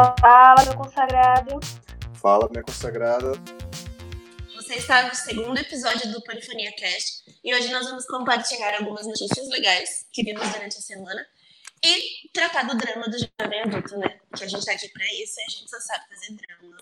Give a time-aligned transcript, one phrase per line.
[0.00, 1.60] Fala, meu consagrado.
[2.14, 3.32] Fala, minha consagrada.
[4.56, 9.46] Você está no segundo episódio do Polifonia Cast e hoje nós vamos compartilhar algumas notícias
[9.50, 11.20] legais que vimos durante a semana
[11.84, 14.18] e tratar do drama do jovem adulto, né?
[14.34, 16.78] Que a gente tá aqui pra isso e a gente só sabe fazer drama.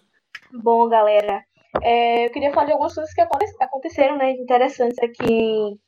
[0.53, 1.45] Bom, galera,
[1.83, 5.81] é, eu queria falar de algumas coisas que aconteceram, né, interessantes aqui em,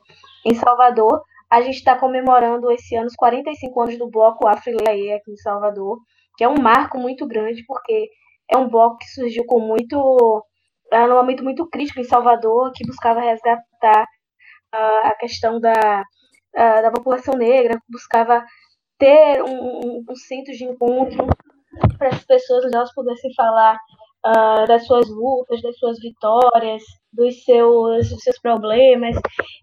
[0.47, 1.23] em Salvador.
[1.49, 6.01] A gente está comemorando esse ano os 45 anos do bloco Afrileie aqui em Salvador,
[6.41, 8.09] que é um marco muito grande, porque
[8.51, 10.43] é um bloco que surgiu com muito.
[10.91, 14.05] É, num momento muito crítico em Salvador, que buscava resgatar
[14.75, 16.03] uh, a questão da,
[16.57, 18.43] uh, da população negra, buscava
[18.99, 21.27] ter um, um, um centro de encontro
[21.99, 23.77] para as pessoas elas pudessem falar
[24.27, 29.17] uh, das suas lutas, das suas vitórias, dos seus, dos seus problemas,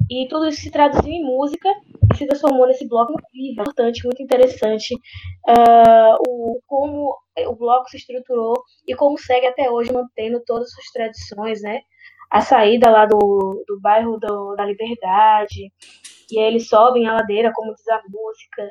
[0.09, 1.69] e tudo isso se traduziu em música
[2.13, 7.15] e se transformou nesse bloco incrível, importante, muito interessante, uh, o, como
[7.47, 8.55] o bloco se estruturou
[8.87, 11.81] e como segue até hoje mantendo todas as suas tradições, né?
[12.29, 15.71] A saída lá do, do bairro do, da Liberdade,
[16.29, 18.69] e aí eles sobem a ladeira, como diz a música,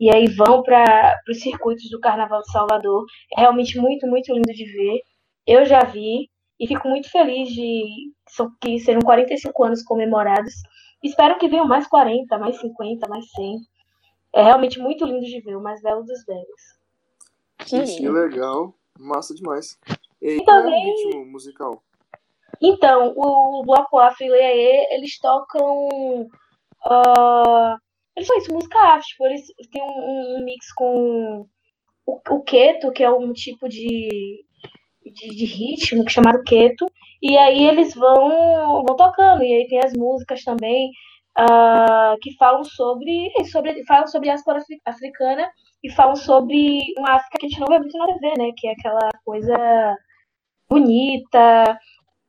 [0.00, 3.04] e aí vão para os circuitos do Carnaval de Salvador.
[3.36, 5.00] É realmente muito, muito lindo de ver.
[5.46, 8.12] Eu já vi e fico muito feliz de
[8.60, 10.54] que serão 45 anos comemorados.
[11.02, 13.58] Espero que venham mais 40, mais 50, mais 100.
[14.34, 16.76] É realmente muito lindo de ver, o mais belo dos belos.
[17.58, 19.78] Que, que legal, massa demais.
[20.20, 20.44] E, e também...
[20.44, 21.82] qual é o ritmo musical?
[22.60, 25.88] Então, o Bloco Afro e Leaê, eles tocam.
[26.86, 27.76] Uh,
[28.16, 31.46] eles fazem música afro, tipo, eles têm um, um mix com
[32.06, 34.45] o, o keto, que é um tipo de,
[35.12, 36.86] de, de ritmo que chamado keto,
[37.22, 40.90] e aí eles vão, vão tocando, e aí tem as músicas também
[41.38, 45.48] uh, que falam sobre, sobre, falam sobre a diáspora africana
[45.82, 48.50] e falam sobre uma África que a gente não vê muito na TV, né?
[48.56, 49.96] Que é aquela coisa
[50.68, 51.78] bonita,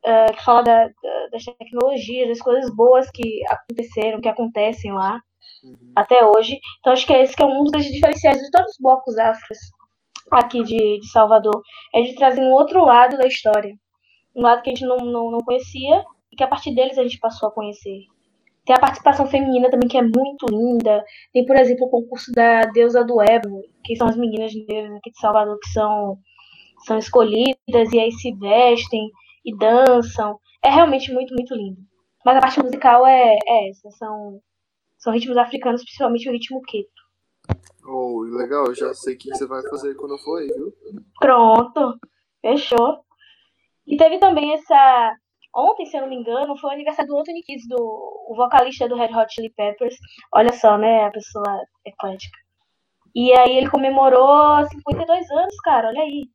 [0.06, 5.20] uh, que fala da, da, das tecnologias, das coisas boas que aconteceram, que acontecem lá
[5.64, 5.94] uhum.
[5.96, 6.60] até hoje.
[6.80, 9.58] Então acho que é esse que é um dos diferenciais de todos os blocos afros
[10.32, 11.62] aqui de, de Salvador,
[11.94, 13.74] é de trazer um outro lado da história.
[14.36, 17.04] Um lado que a gente não, não, não conhecia e que a partir deles a
[17.04, 18.02] gente passou a conhecer.
[18.66, 21.02] Tem a participação feminina também, que é muito linda.
[21.32, 25.10] Tem, por exemplo, o concurso da Deusa do Ébano, que são as meninas negras aqui
[25.10, 26.18] de Salvador que são,
[26.86, 29.10] são escolhidas e aí se vestem
[29.46, 30.38] e dançam.
[30.62, 31.80] É realmente muito, muito lindo.
[32.26, 33.90] Mas a parte musical é, é essa.
[33.92, 34.42] São,
[34.98, 36.97] são ritmos africanos, principalmente o ritmo queto.
[37.90, 40.74] Oh, legal, eu já sei o que você vai fazer quando eu for aí, viu?
[41.20, 41.98] Pronto,
[42.42, 43.00] fechou.
[43.88, 45.16] E teve também essa.
[45.56, 48.90] Ontem, se eu não me engano, foi o aniversário do Anthony Kids, do o vocalista
[48.90, 49.96] do Red Hot Chili Peppers.
[50.34, 51.06] Olha só, né?
[51.06, 52.38] A pessoa eclética.
[53.16, 56.26] E aí ele comemorou 52 anos, cara, olha aí.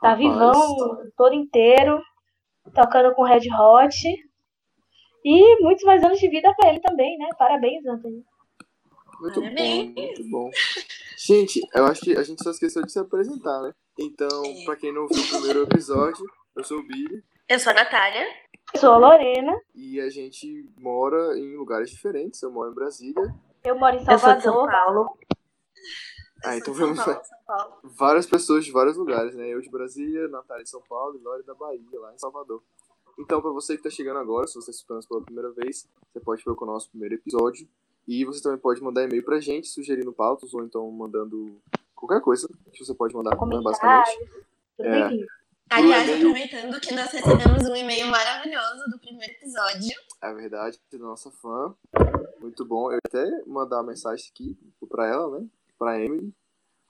[0.00, 0.96] Tá Rapaz, vivão, tá...
[1.16, 2.02] todo inteiro,
[2.74, 3.94] tocando com Red Hot.
[5.24, 7.28] E muitos mais anos de vida pra ele também, né?
[7.38, 8.24] Parabéns, Anthony.
[9.20, 9.94] Muito Parabéns.
[9.94, 10.50] bom, muito bom.
[11.18, 13.74] Gente, eu acho que a gente só esqueceu de se apresentar, né?
[13.98, 14.64] Então, é.
[14.64, 16.24] pra quem não viu o primeiro episódio,
[16.56, 17.22] eu sou o Billy.
[17.48, 18.26] Eu sou a Natália.
[18.72, 19.60] Eu sou a Lorena.
[19.74, 22.42] E a gente mora em lugares diferentes.
[22.42, 23.34] Eu moro em Brasília.
[23.62, 24.14] Eu moro em Salvador.
[24.14, 25.18] Eu sou de São Paulo.
[26.42, 29.48] Ah, então vamos São Paulo, várias pessoas de vários lugares, né?
[29.48, 32.62] Eu de Brasília, Natália de São Paulo e Lore da Bahia, lá em Salvador.
[33.18, 36.20] Então, para você que está chegando agora, se você está escutando pela primeira vez, você
[36.20, 37.68] pode procurar o nosso primeiro episódio.
[38.10, 41.62] E você também pode mandar e-mail pra gente, sugerindo pautas, ou então mandando
[41.94, 44.18] qualquer coisa que você pode mandar, né, basicamente.
[44.80, 45.10] É,
[45.70, 49.96] Aliás, aproveitando que nós recebemos um e-mail maravilhoso do primeiro episódio.
[50.20, 51.72] É verdade, da nossa fã.
[52.40, 52.90] Muito bom.
[52.90, 55.46] Eu até mandar uma mensagem aqui pra ela, né?
[55.78, 56.34] Pra Emily.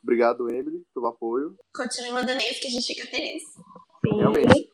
[0.03, 1.55] Obrigado, Emily, pelo apoio.
[1.75, 3.43] Continue mandando e-mails que a gente fica feliz.
[3.43, 4.17] Sim.
[4.17, 4.71] Realmente.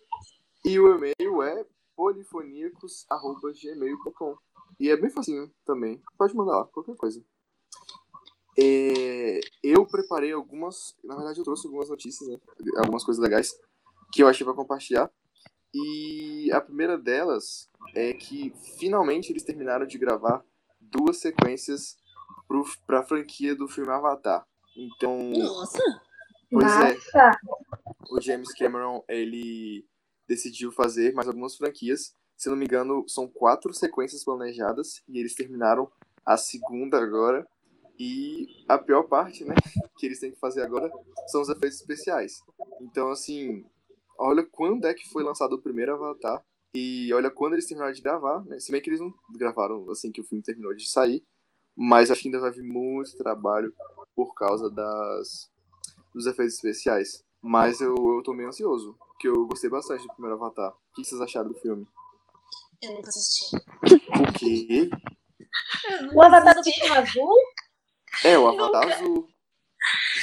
[0.65, 4.46] E o e-mail é polifonicos.gmail.com.
[4.79, 6.03] E é bem facinho também.
[6.19, 7.25] Pode mandar lá, qualquer coisa.
[8.59, 10.95] É, eu preparei algumas.
[11.05, 12.39] Na verdade, eu trouxe algumas notícias, né?
[12.79, 13.59] Algumas coisas legais
[14.13, 15.11] que eu achei para compartilhar.
[15.75, 20.43] E a primeira delas é que finalmente eles terminaram de gravar
[20.81, 21.97] duas sequências
[22.87, 24.47] para a franquia do filme Avatar.
[24.77, 25.33] Então.
[25.33, 25.83] Nossa!
[26.51, 26.89] Pois Nossa.
[26.89, 27.33] é.
[28.11, 29.85] O James Cameron ele
[30.29, 35.35] decidiu fazer mais algumas franquias se não me engano, são quatro sequências planejadas e eles
[35.35, 35.91] terminaram
[36.25, 37.47] a segunda agora.
[37.99, 39.55] E a pior parte, né,
[39.97, 40.91] que eles têm que fazer agora
[41.29, 42.43] são os efeitos especiais.
[42.83, 43.65] Então, assim,
[44.19, 46.45] olha quando é que foi lançado o primeiro Avatar
[46.75, 48.61] e olha quando eles terminaram de gravar, né?
[48.61, 51.25] Se bem que eles não gravaram assim que o filme terminou de sair,
[51.75, 53.73] mas acho que ainda vai vir muito trabalho
[54.15, 55.51] por causa das
[56.15, 57.25] dos efeitos especiais.
[57.43, 60.73] Mas eu, eu tô meio ansioso, porque eu gostei bastante do primeiro Avatar.
[60.73, 61.87] O que vocês acharam do filme?
[62.87, 63.57] Eu nunca assisti.
[63.57, 64.91] O quê?
[66.15, 67.37] O Avatar do Bichinho Azul?
[68.25, 69.29] É, o Avatar Azul.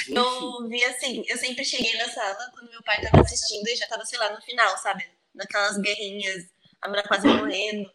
[0.06, 3.76] Gente, Eu vi assim, eu sempre cheguei na sala quando meu pai tava assistindo e
[3.76, 5.04] já tava, sei lá, no final, sabe?
[5.34, 6.44] Naquelas guerrinhas,
[6.82, 7.90] a menina quase morrendo.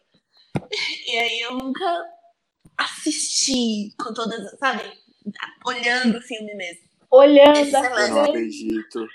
[1.06, 2.04] E aí eu nunca
[2.76, 4.82] assisti com todas, sabe?
[5.66, 6.88] Olhando o filme mesmo.
[7.10, 8.30] Olhando Esse a eu não semestre.
[8.30, 9.08] acredito.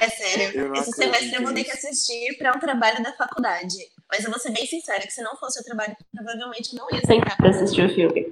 [0.00, 0.60] É sério.
[0.60, 3.76] Eu não Esse acredito semestre eu vou ter que assistir pra um trabalho da faculdade.
[4.12, 6.90] Mas eu vou ser bem sincera, que se não fosse o trabalho, provavelmente eu não
[6.92, 8.30] ia sentar pra assistir o filme.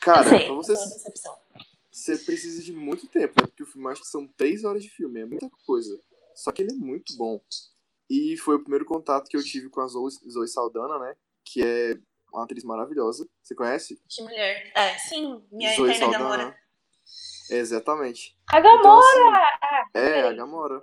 [0.00, 1.36] Cara, sei, pra tô vocês, decepção.
[1.90, 3.46] você precisa de muito tempo, né?
[3.48, 5.98] Porque o filme acho que são três horas de filme, é muita coisa.
[6.36, 7.40] Só que ele é muito bom.
[8.08, 11.16] E foi o primeiro contato que eu tive com a Zoe, Zoe Saldana, né?
[11.44, 11.98] Que é
[12.32, 13.28] uma atriz maravilhosa.
[13.42, 14.00] Você conhece?
[14.08, 14.70] Que mulher.
[14.74, 16.36] É, sim, minha Zoe eterna Saldana.
[16.36, 16.58] Gamora.
[17.50, 18.36] Exatamente.
[18.52, 19.38] A Então, Gamora!
[19.38, 20.32] assim, é, a.
[20.32, 20.80] Gamora.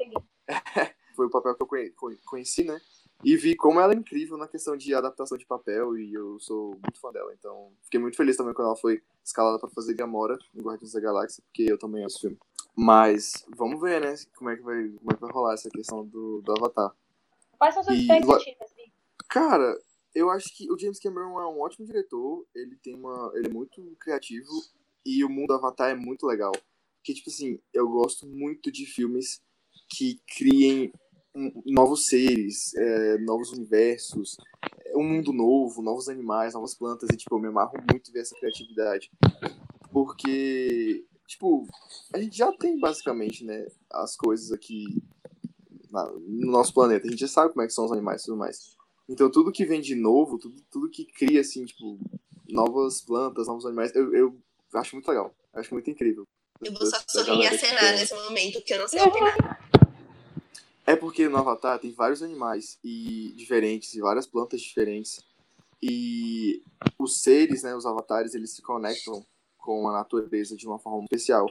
[1.16, 2.80] Foi o papel que eu conhe- conhe- conheci, né?
[3.24, 6.71] E vi como ela é incrível na questão de adaptação de papel e eu sou
[6.71, 7.33] muito fã dela.
[7.38, 11.01] Então, fiquei muito feliz também quando ela foi escalada pra fazer Gamora em Guardiões da
[11.01, 12.38] Galáxia, porque eu também amo esse filme.
[12.75, 14.16] Mas, vamos ver, né?
[14.38, 16.95] Como é que vai, como é que vai rolar essa questão do, do Avatar.
[17.57, 18.94] Quais são suas E- expectativas, Bi?
[19.27, 19.77] Cara,
[20.16, 23.31] eu acho que o James Cameron é um ótimo diretor, ele tem uma.
[23.36, 24.50] ele é muito criativo
[25.06, 26.54] e o mundo do Avatar é muito legal.
[26.98, 29.42] Porque, tipo assim, eu gosto muito de filmes
[29.89, 30.92] que criem
[31.65, 34.38] novos seres, é, novos universos,
[34.86, 38.21] é, um mundo novo, novos animais, novas plantas, e tipo, eu me amarro muito ver
[38.21, 39.12] essa criatividade.
[39.91, 41.68] Porque, tipo,
[42.13, 45.01] a gente já tem basicamente, né, as coisas aqui
[45.91, 47.07] na- no nosso planeta.
[47.07, 48.77] A gente já sabe como é que são os animais e tudo mais.
[49.07, 52.00] Então tudo que vem de novo, tudo, tudo que cria, assim, tipo,
[52.47, 54.38] novas plantas, novos animais, eu, eu
[54.75, 55.33] acho muito legal.
[55.53, 56.27] Acho muito incrível.
[56.62, 59.58] Eu vou só sorrir e acenar nesse momento, porque eu não sei opinar.
[60.89, 65.24] É porque no Avatar tem vários animais e diferentes e várias plantas diferentes.
[65.80, 66.63] E
[66.97, 69.24] os seres, né, os avatares, eles se conectam
[69.56, 71.45] com a natureza de uma forma especial.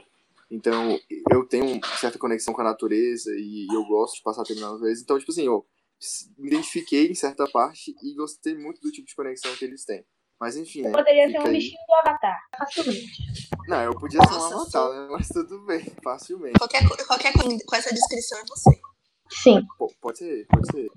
[0.51, 0.99] Então,
[1.31, 4.73] eu tenho uma certa conexão com a natureza e eu gosto de passar tempo na
[4.73, 5.01] natureza.
[5.01, 5.65] Então, tipo assim, eu
[6.37, 10.03] me identifiquei em certa parte e gostei muito do tipo de conexão que eles têm.
[10.37, 10.91] Mas enfim, né?
[10.91, 11.53] Poderia ser um aí.
[11.53, 13.49] bichinho do Avatar, facilmente.
[13.69, 15.07] Não, eu podia ser um avatar, né?
[15.11, 16.59] Mas tudo bem, facilmente.
[16.59, 18.89] Qualquer, qualquer coisa com essa descrição é você.
[19.29, 19.61] Sim.
[20.01, 20.89] Pode ser, pode ser.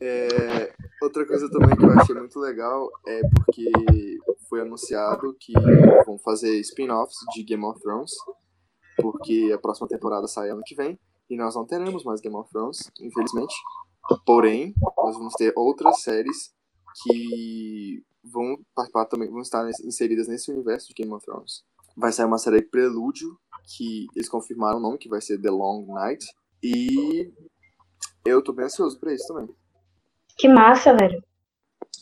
[0.00, 0.72] É,
[1.02, 5.52] outra coisa também que eu achei muito legal é porque foi anunciado que
[6.04, 8.12] vão fazer spin-offs de Game of Thrones,
[8.96, 10.98] porque a próxima temporada sai ano que vem,
[11.28, 13.54] e nós não teremos mais Game of Thrones, infelizmente.
[14.24, 16.54] Porém, nós vamos ter outras séries
[17.02, 21.64] que vão participar também, vão estar inseridas nesse universo de Game of Thrones.
[21.96, 23.36] Vai sair uma série Prelúdio,
[23.76, 26.24] que eles confirmaram o nome, que vai ser The Long Night.
[26.66, 27.32] E
[28.24, 29.48] eu tô bem ansioso pra isso também.
[30.36, 31.22] Que massa, velho.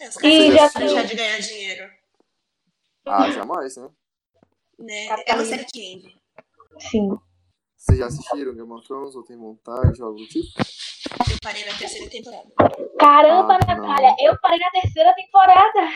[0.00, 1.90] É, E já deixar de ganhar dinheiro.
[3.06, 3.88] Ah, jamais, né?
[4.78, 5.06] Né?
[5.08, 6.16] Tá É uma série que.
[6.81, 7.16] Sim.
[7.76, 10.49] Vocês já assistiram Game of Thrones ou tem vontade, algo do tipo?
[11.31, 12.49] Eu parei na terceira temporada.
[12.99, 13.87] Caramba, Ah, não.
[13.87, 15.90] Natália, eu parei na terceira temporada.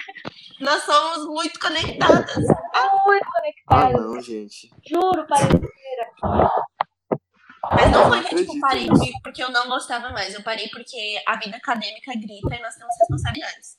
[0.61, 2.35] Nós somos muito conectadas.
[2.37, 4.01] Muito Ah, conectada.
[4.01, 4.71] não, gente.
[4.87, 6.13] Juro, parei na terceira.
[7.71, 8.89] Mas não foi não que tipo, parei
[9.23, 10.35] porque eu não gostava mais.
[10.35, 13.79] Eu parei porque a vida acadêmica grita e nós temos responsabilidades.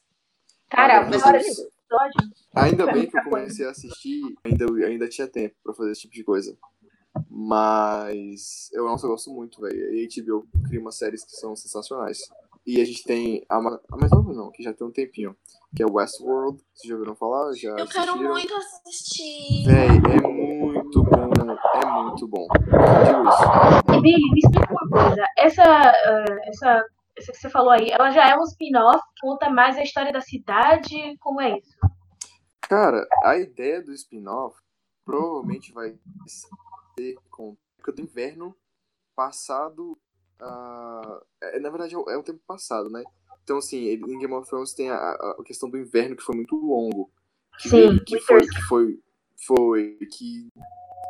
[0.70, 2.32] Cara, Mas de episódio.
[2.56, 6.14] Ainda bem que eu comecei a assistir, ainda, ainda tinha tempo pra fazer esse tipo
[6.14, 6.56] de coisa.
[7.30, 9.76] Mas eu nossa, eu gosto muito, velho.
[9.76, 12.20] A HBO cria umas séries que são sensacionais.
[12.66, 15.36] E a gente tem a, a mais nova não, que já tem um tempinho,
[15.76, 16.62] que é Westworld.
[16.74, 17.52] Vocês já ouviram falar?
[17.54, 18.32] Já Eu quero assistiram?
[18.32, 19.66] muito assistir.
[19.66, 21.39] Véi, é muito bom, é
[22.04, 22.48] muito bom.
[23.96, 25.24] E Billy, me explica uma coisa.
[25.38, 26.86] Essa, eh, essa,
[27.18, 30.22] essa que você falou aí, ela já é um spin-off, conta mais a história da
[30.22, 31.78] cidade, como é isso?
[32.62, 34.58] Cara, a ideia do spin-off
[35.04, 35.96] provavelmente vai
[36.98, 38.56] ser com época do inverno
[39.16, 39.98] passado.
[40.42, 43.04] ah, é, na verdade, é o, é o tempo passado, né?
[43.44, 46.56] Então, assim, em Game of Thrones tem a, a- questão do inverno que foi muito
[46.56, 47.10] longo.
[47.60, 49.00] Que, Sim, que foi, que foi.
[49.48, 49.98] Foi.
[50.12, 50.48] Que.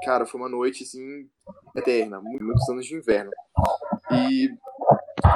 [0.03, 1.29] Cara, foi uma noite, assim,
[1.75, 2.19] eterna.
[2.21, 3.31] mu- Muitos anos de inverno.
[4.11, 4.49] E.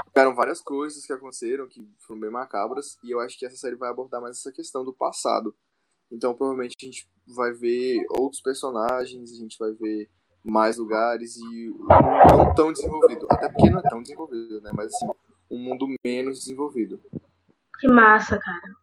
[0.07, 2.97] Tiveram várias coisas que aconteceram que foram bem macabras.
[3.03, 5.53] E eu acho que essa série vai abordar mais essa questão do passado.
[6.11, 10.09] Então, provavelmente, a gente vai ver outros personagens, a gente vai ver
[10.43, 13.27] mais lugares e um não tão desenvolvido.
[13.29, 14.71] Até porque não é tão desenvolvido, né?
[14.73, 15.07] Mas, assim,
[15.49, 17.01] um mundo menos desenvolvido.
[17.79, 18.75] Que massa, cara.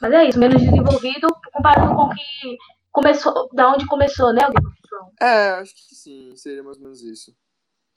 [0.00, 2.56] Mas é isso, menos desenvolvido comparado com o que
[2.90, 4.79] começou, da onde começou, né, o
[5.20, 7.36] É, acho que sim, seria mais ou menos isso.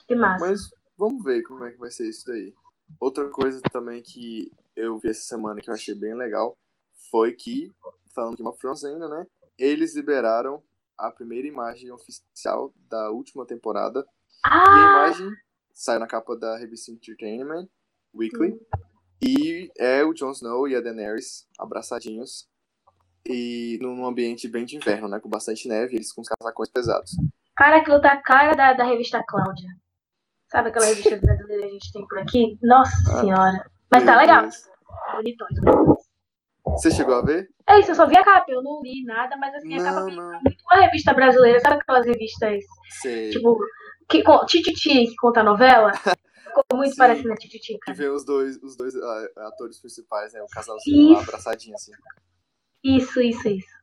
[0.07, 0.45] Que massa.
[0.45, 2.53] Mas vamos ver como é que vai ser isso daí.
[2.99, 6.57] Outra coisa também que eu vi essa semana que eu achei bem legal
[7.09, 7.71] foi que,
[8.13, 9.25] falando de uma Thrones ainda, né?
[9.57, 10.63] Eles liberaram
[10.97, 14.05] a primeira imagem oficial da última temporada.
[14.43, 14.63] Ah!
[14.65, 15.37] E a imagem
[15.73, 17.67] saiu na capa da revista Entertainment
[18.13, 18.59] Weekly.
[19.21, 22.47] E é o Jon Snow e a Daenerys abraçadinhos.
[23.27, 25.19] E num ambiente bem de inverno, né?
[25.19, 27.11] Com bastante neve, eles com os casacões pesados.
[27.55, 29.69] Cara, aquilo tá a cara da, da revista Cláudia.
[30.51, 32.57] Sabe aquela revista brasileira que a gente tem por aqui?
[32.61, 33.21] Nossa Ah.
[33.21, 33.71] senhora.
[33.91, 34.41] Mas tá legal.
[34.41, 34.67] Deus.
[35.13, 35.99] Bonitões.
[36.65, 37.49] Você chegou a ver?
[37.67, 39.99] É isso, eu só vi a capa, eu não li nada, mas assim, a capa
[40.01, 40.23] Não, me não.
[40.25, 42.63] lembra muito uma revista brasileira, sabe aquelas revistas,
[43.01, 43.29] Sei.
[43.31, 43.57] tipo,
[44.09, 45.91] que Tititi, que conta novela?
[46.43, 46.97] Ficou muito Sim.
[46.97, 50.41] parecendo a Tititi, Que vê os dois, os dois ah, atores principais, né?
[50.41, 51.91] O casalzinho lá abraçadinho assim.
[52.83, 53.73] Isso, isso, isso.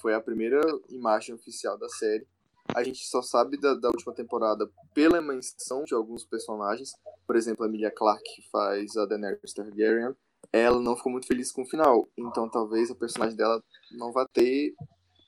[0.00, 2.26] Foi a primeira imagem oficial da série.
[2.74, 6.92] A gente só sabe da, da última temporada pela menção de alguns personagens.
[7.26, 10.14] Por exemplo, a Emilia Clarke, que faz a Daenerys Targaryen.
[10.52, 12.08] Ela não ficou muito feliz com o final.
[12.16, 14.74] Então talvez a personagem dela não vá ter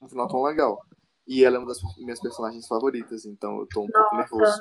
[0.03, 0.81] um final tão legal.
[1.27, 3.25] E ela é uma das minhas personagens favoritas.
[3.25, 4.61] Então eu tô um pouco nervoso.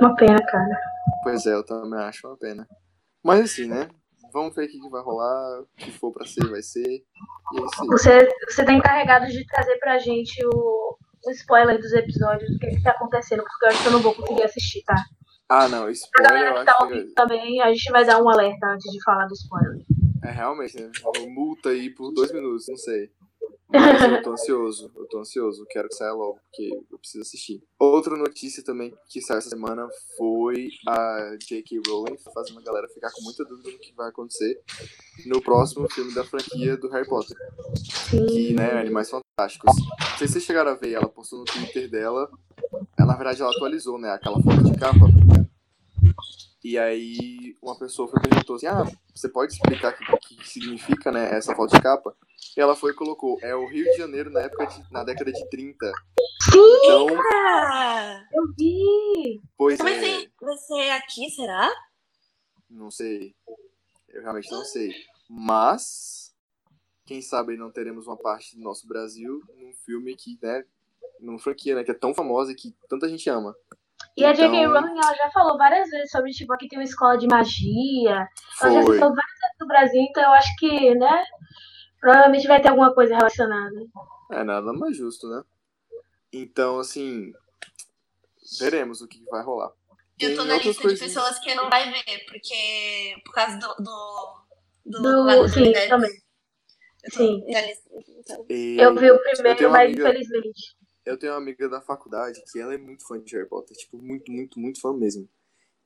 [0.00, 0.80] Uma pena, cara.
[1.22, 2.68] Pois é, eu também acho uma pena.
[3.22, 3.88] Mas assim, né?
[4.32, 5.60] Vamos ver o que que vai rolar.
[5.60, 6.86] O que for pra ser, vai ser.
[6.86, 7.88] E é isso aí.
[7.88, 12.68] Você, você tá encarregado de trazer pra gente o, o spoiler dos episódios, do que,
[12.68, 14.96] que tá acontecendo, porque eu acho que eu não vou conseguir assistir, tá?
[15.48, 15.84] Ah, não.
[15.84, 18.66] Pra Spoiler galera eu que tá ouvindo que também, a gente vai dar um alerta
[18.66, 19.82] antes de falar do spoiler.
[20.24, 20.90] é realmente, né?
[21.28, 23.10] Multa aí por dois minutos, não sei.
[23.70, 27.62] Mas eu tô ansioso, eu tô ansioso, quero que saia logo, porque eu preciso assistir.
[27.78, 31.80] Outra notícia também que saiu essa semana foi a J.K.
[31.86, 34.58] Rowling fazendo a galera ficar com muita dúvida do que vai acontecer
[35.26, 37.36] no próximo filme da franquia do Harry Potter,
[38.30, 39.76] que, né, Animais Fantásticos.
[39.76, 42.30] Não sei se vocês chegaram a ver, ela postou no Twitter dela,
[42.98, 45.06] ela, na verdade ela atualizou, né, aquela foto de capa.
[46.68, 48.84] E aí uma pessoa foi perguntou assim, ah,
[49.14, 52.14] você pode explicar o que, que significa, né, essa foto de capa?
[52.54, 55.32] E ela foi e colocou, é o Rio de Janeiro na época de, na década
[55.32, 55.90] de 30.
[56.52, 59.40] Sim, Então, Ah, eu vi!
[59.56, 61.74] pois vai, é, vai ser aqui, será?
[62.68, 63.34] não sei.
[64.06, 64.92] Eu realmente não sei.
[65.26, 66.34] Mas,
[67.06, 70.66] quem sabe não teremos uma parte do nosso Brasil num filme que, né,
[71.18, 73.56] numa franquia, né, que é tão famosa e que tanta gente ama.
[74.20, 74.56] E a J.K.
[74.56, 78.28] Então- Rowling, ela já falou várias vezes sobre, tipo, aqui tem uma escola de magia.
[78.60, 78.94] Ela já Foi.
[78.94, 81.24] citou várias vezes do Brasil, então eu acho que, né,
[82.00, 83.76] provavelmente vai ter alguma coisa relacionada.
[84.32, 85.42] É nada mais justo, né?
[86.32, 87.32] Então, assim,
[88.60, 89.70] veremos o que vai rolar.
[90.20, 93.14] Eu tô Tem na lista de pessoas que não vai ver, porque.
[93.24, 93.68] Por causa do.
[93.76, 94.42] do,
[94.84, 95.88] do, Do, do sim, Fidesz.
[95.88, 96.10] também.
[97.04, 97.44] Eu tô Sim.
[97.52, 98.46] na lista, então.
[98.50, 100.76] E Eu vi o primeiro, mas amiga- infelizmente.
[101.08, 103.96] Eu tenho uma amiga da faculdade que ela é muito fã de Harry Potter, tipo,
[103.96, 105.26] muito, muito, muito fã mesmo.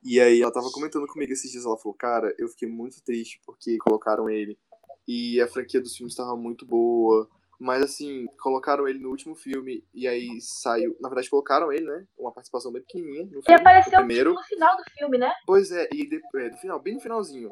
[0.03, 3.39] E aí ela tava comentando comigo esses dias, ela falou, cara, eu fiquei muito triste
[3.45, 4.59] porque colocaram ele.
[5.07, 7.29] E a franquia dos filmes tava muito boa.
[7.57, 10.97] Mas assim, colocaram ele no último filme e aí saiu.
[10.99, 12.05] Na verdade, colocaram ele, né?
[12.17, 13.61] Uma participação bem pequenininha no Ele filme.
[13.61, 14.29] apareceu o primeiro.
[14.31, 15.31] tipo, no final do filme, né?
[15.45, 17.49] Pois é, e de, é, no final, bem no finalzinho.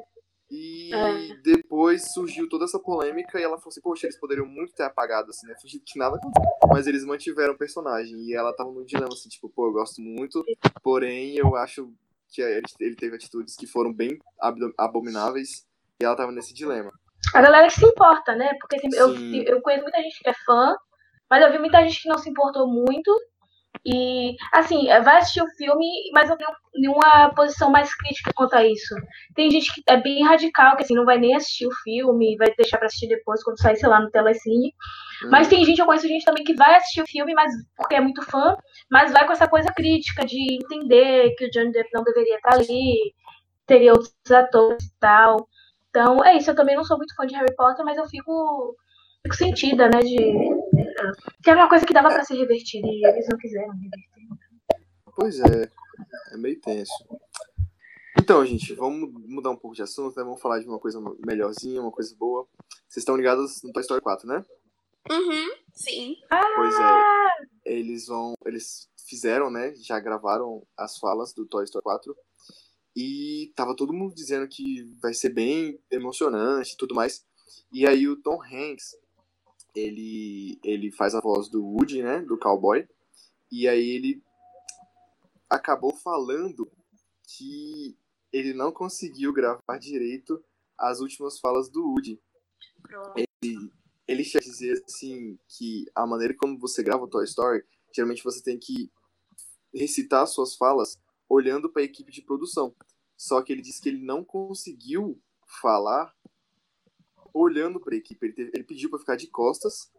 [0.52, 1.34] E É.
[1.42, 5.30] depois surgiu toda essa polêmica e ela falou assim, poxa, eles poderiam muito ter apagado,
[5.30, 5.54] assim, né?
[5.58, 6.52] Fingido que nada aconteceu.
[6.68, 8.18] Mas eles mantiveram o personagem.
[8.18, 10.44] E ela tava num dilema, assim, tipo, pô, eu gosto muito,
[10.82, 11.90] porém eu acho
[12.28, 14.18] que ele, teve atitudes que foram bem
[14.76, 15.66] abomináveis.
[16.02, 16.92] E ela tava nesse dilema.
[17.34, 18.52] A galera que se importa, né?
[18.60, 20.76] Porque assim, eu, eu conheço muita gente que é fã,
[21.30, 23.10] mas eu vi muita gente que não se importou muito.
[23.84, 28.64] E, assim, vai assistir o filme, mas eu tenho nenhuma posição mais crítica quanto a
[28.64, 28.94] isso.
[29.34, 32.54] Tem gente que é bem radical, que assim, não vai nem assistir o filme, vai
[32.56, 34.72] deixar pra assistir depois, quando sair, sei lá, no Telecine.
[35.30, 38.00] Mas tem gente, eu conheço gente também que vai assistir o filme, mas porque é
[38.00, 38.56] muito fã,
[38.90, 42.54] mas vai com essa coisa crítica de entender que o Johnny Depp não deveria estar
[42.54, 43.14] ali,
[43.66, 45.48] teria outros atores e tal.
[45.90, 48.76] Então, é isso, eu também não sou muito fã de Harry Potter, mas eu fico,
[49.22, 50.61] fico sentida, né, de...
[51.42, 54.12] Que era uma coisa que dava pra ser revertida e eles não quiseram reverter.
[55.14, 55.70] Pois é,
[56.32, 56.92] é meio tenso.
[58.18, 60.22] Então, gente, vamos mudar um pouco de assunto, né?
[60.22, 62.46] Vamos falar de uma coisa melhorzinha, uma coisa boa.
[62.88, 64.44] Vocês estão ligados no Toy Story 4, né?
[65.10, 66.16] Uhum, sim.
[66.54, 68.34] Pois é, eles vão.
[68.46, 69.74] Eles fizeram, né?
[69.76, 72.16] Já gravaram as falas do Toy Story 4.
[72.94, 77.24] E tava todo mundo dizendo que vai ser bem emocionante e tudo mais.
[77.72, 78.94] E aí o Tom Hanks,
[79.74, 82.20] ele, ele faz a voz do Woody, né?
[82.20, 82.86] Do cowboy.
[83.50, 84.22] E aí ele
[85.48, 86.70] acabou falando
[87.24, 87.96] que
[88.32, 90.42] ele não conseguiu gravar direito
[90.78, 92.20] as últimas falas do Woody
[92.82, 93.14] Pronto.
[94.08, 97.62] ele quer dizer assim que a maneira como você grava o Toy Story,
[97.94, 98.90] geralmente você tem que
[99.72, 100.98] recitar suas falas
[101.28, 102.74] olhando para a equipe de produção.
[103.16, 105.20] Só que ele disse que ele não conseguiu
[105.60, 106.14] falar
[107.34, 108.26] olhando para a equipe.
[108.26, 109.90] Ele, teve, ele pediu para ficar de costas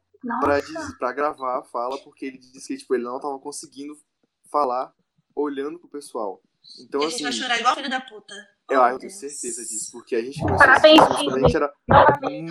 [0.99, 3.97] para gravar a fala, porque ele disse que tipo, ele não estava conseguindo
[4.49, 4.93] falar
[5.35, 6.41] olhando pro pessoal.
[6.79, 7.07] Então, assim.
[7.07, 8.33] A gente vai chorar igual filho da puta.
[8.69, 11.55] Eu, oh, eu tenho certeza disso, porque a gente começou a assistir quando a gente
[11.55, 11.73] era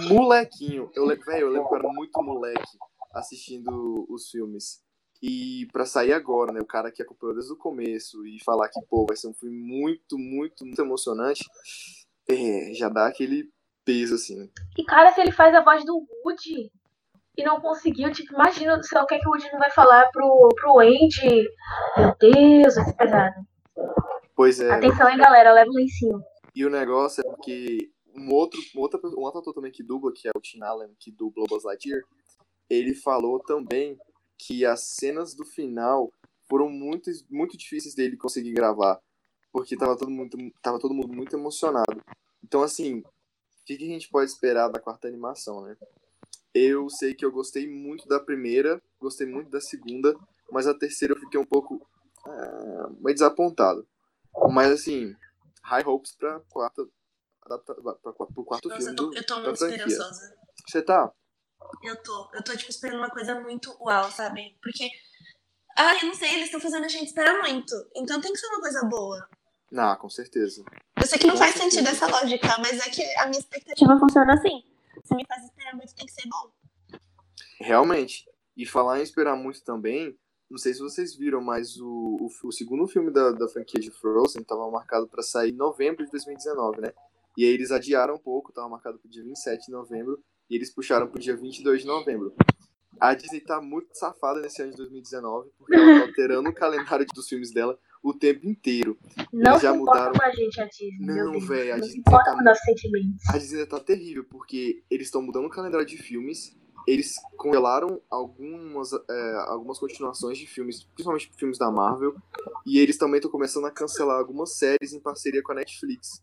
[0.08, 0.90] molequinho.
[0.94, 2.78] Eu, véio, eu lembro que eu era muito moleque
[3.14, 4.82] assistindo os filmes.
[5.22, 8.80] E pra sair agora, né, o cara que acompanhou desde o começo e falar que,
[8.90, 11.44] pô, vai ser um filme muito, muito, muito emocionante,
[12.28, 13.50] é, já dá aquele
[13.84, 14.50] peso, assim.
[14.78, 16.70] E, cara, se ele faz a voz do Woody
[17.36, 19.70] e não conseguiu, tipo, imagina do céu o que, é que o Woody não vai
[19.70, 21.48] falar pro, pro Andy.
[21.96, 23.46] Meu Deus, vai ser pesado.
[24.34, 24.70] Pois é.
[24.70, 26.22] Atenção aí, galera, leva lá em cima.
[26.54, 30.12] E o negócio é porque um outro, um outro, um outro ator também que dubla,
[30.14, 32.02] que é o Tim Allen, que dubla o Buzz Lightyear,
[32.68, 33.98] ele falou também
[34.38, 36.12] que as cenas do final
[36.48, 39.00] foram muito, muito difíceis dele conseguir gravar,
[39.50, 42.02] porque tava todo, mundo, tava todo mundo muito emocionado.
[42.44, 43.02] Então, assim,
[43.62, 45.76] o que, que a gente pode esperar da quarta animação, né?
[46.52, 50.14] Eu sei que eu gostei muito da primeira, gostei muito da segunda,
[50.50, 51.76] mas a terceira eu fiquei um pouco
[52.26, 53.87] uh, meio desapontado.
[54.50, 55.14] Mas assim,
[55.62, 56.87] high hopes pra quarta.
[57.40, 57.75] Pra, pra,
[58.12, 58.92] pro quarto Nossa, filme.
[58.92, 60.37] Eu tô, do, eu tô muito esperançosa.
[60.69, 61.12] Você tá?
[61.83, 62.31] Eu tô.
[62.35, 64.57] Eu tô, tipo, esperando uma coisa muito uau, sabe?
[64.61, 64.90] Porque.
[65.76, 67.75] Ah, eu não sei, eles estão fazendo a gente esperar muito.
[67.97, 69.28] Então tem que ser uma coisa boa.
[69.76, 70.64] Ah, com certeza.
[70.97, 71.71] Eu sei que não com faz certeza.
[71.71, 74.62] sentido essa lógica, mas é que a minha expectativa funciona assim.
[75.05, 76.50] Se me faz esperar muito, tem que ser bom.
[77.61, 78.29] Realmente.
[78.57, 80.17] E falar em esperar muito também,
[80.50, 81.88] não sei se vocês viram, mas o,
[82.21, 86.05] o, o segundo filme da, da franquia de Frozen estava marcado para sair em novembro
[86.05, 86.93] de 2019, né?
[87.38, 90.57] E aí eles adiaram um pouco, estava marcado para o dia 27 de novembro, e
[90.57, 92.35] eles puxaram para o dia 22 de novembro.
[93.00, 97.07] A Disney tá muito safada nesse ano de 2019, porque ela tá alterando o calendário
[97.14, 98.99] dos filmes dela o tempo inteiro.
[99.32, 100.99] Não Eles já mudaram- com a gente, a Disney.
[101.00, 102.34] Não, velho, a Disney tá.
[103.28, 108.93] A Disney tá terrível, porque eles estão mudando o calendário de filmes, eles congelaram algumas,
[108.93, 112.15] é, algumas continuações de filmes, principalmente filmes da Marvel,
[112.67, 116.21] e eles também estão começando a cancelar algumas séries em parceria com a Netflix.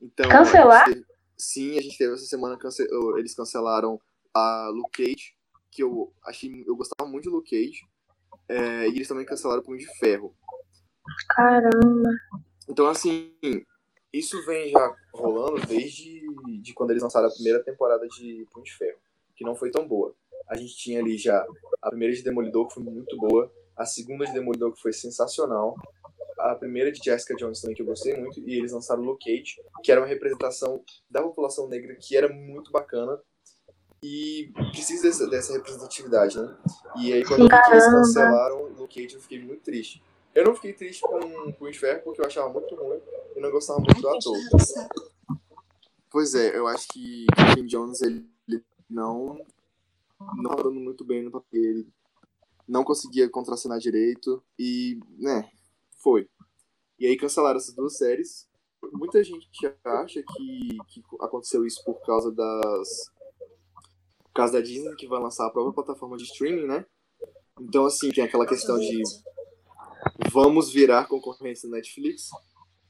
[0.00, 0.84] Então, a Cancelar?
[0.86, 1.04] teve-
[1.36, 4.00] sim, a gente teve essa semana, cance- eles cancelaram
[4.34, 5.34] a Luke Cage,
[5.70, 7.82] que eu achei, eu gostava muito de Luke Cage,
[8.48, 10.34] é, e eles também cancelaram o Punho de Ferro.
[11.28, 12.10] Caramba.
[12.68, 13.32] Então, assim,
[14.12, 16.22] isso vem já rolando desde
[16.60, 18.98] de quando eles lançaram a primeira temporada de Punho de Ferro,
[19.34, 20.14] que não foi tão boa.
[20.48, 21.44] A gente tinha ali já
[21.80, 25.74] a primeira de Demolidor, que foi muito boa, a segunda de Demolidor, que foi sensacional,
[26.38, 29.62] a primeira de Jessica Jones também, que eu gostei muito, e eles lançaram Luke Cage,
[29.82, 33.18] que era uma representação da população negra que era muito bacana,
[34.02, 36.56] e precisa dessa, dessa representatividade, né?
[36.96, 40.02] E aí, quando eles cancelaram Luke Cage, eu fiquei muito triste.
[40.34, 43.00] Eu não fiquei triste com Punho de Ferro, porque eu achava muito ruim
[43.36, 44.36] e não gostava muito do ator.
[46.10, 49.44] Pois é, eu acho que o Kim Jones, ele, ele não
[50.36, 51.62] não dando muito bem no papel.
[51.62, 51.88] Ele
[52.68, 55.50] não conseguia contracenar direito e, né,
[55.96, 56.28] foi.
[56.98, 58.48] E aí cancelaram essas duas séries.
[58.92, 59.48] Muita gente
[59.84, 63.10] acha que, que aconteceu isso por causa das...
[64.24, 66.86] Por causa da Disney, que vai lançar a própria plataforma de streaming, né?
[67.60, 69.02] Então, assim, tem aquela questão de
[70.30, 72.28] vamos virar concorrência da Netflix.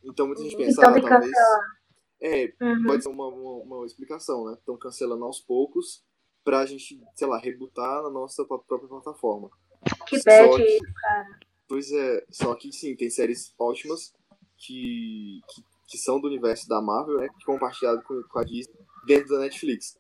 [0.04, 1.32] Então muita gente pensa, Então ah, talvez...
[2.24, 2.84] É, Uhum.
[2.86, 4.54] pode ser uma, uma, uma explicação, né?
[4.54, 6.04] Estão cancelando aos poucos
[6.44, 9.50] pra gente, sei lá, rebutar na nossa própria plataforma.
[10.06, 11.40] Que bad, que- cara.
[11.66, 14.12] Pois é, só que sim, tem séries ótimas
[14.56, 17.28] que, que, que são do universo da Marvel, né?
[17.44, 19.96] Compartilhado com, com a Disney dentro da Netflix.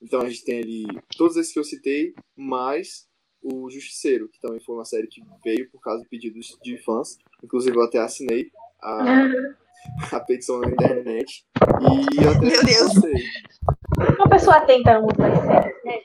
[0.00, 3.06] Então a gente tem ali todos esses que eu citei, mais
[3.52, 7.16] o Justiceiro, que também foi uma série que veio por causa de pedidos de fãs.
[7.42, 8.50] Inclusive eu até assinei
[8.82, 8.98] a,
[10.12, 11.46] a petição na internet.
[11.80, 12.94] E eu até Meu Deus.
[12.94, 13.24] gostei.
[14.18, 16.00] Uma pessoa atenta muito mais sério, né?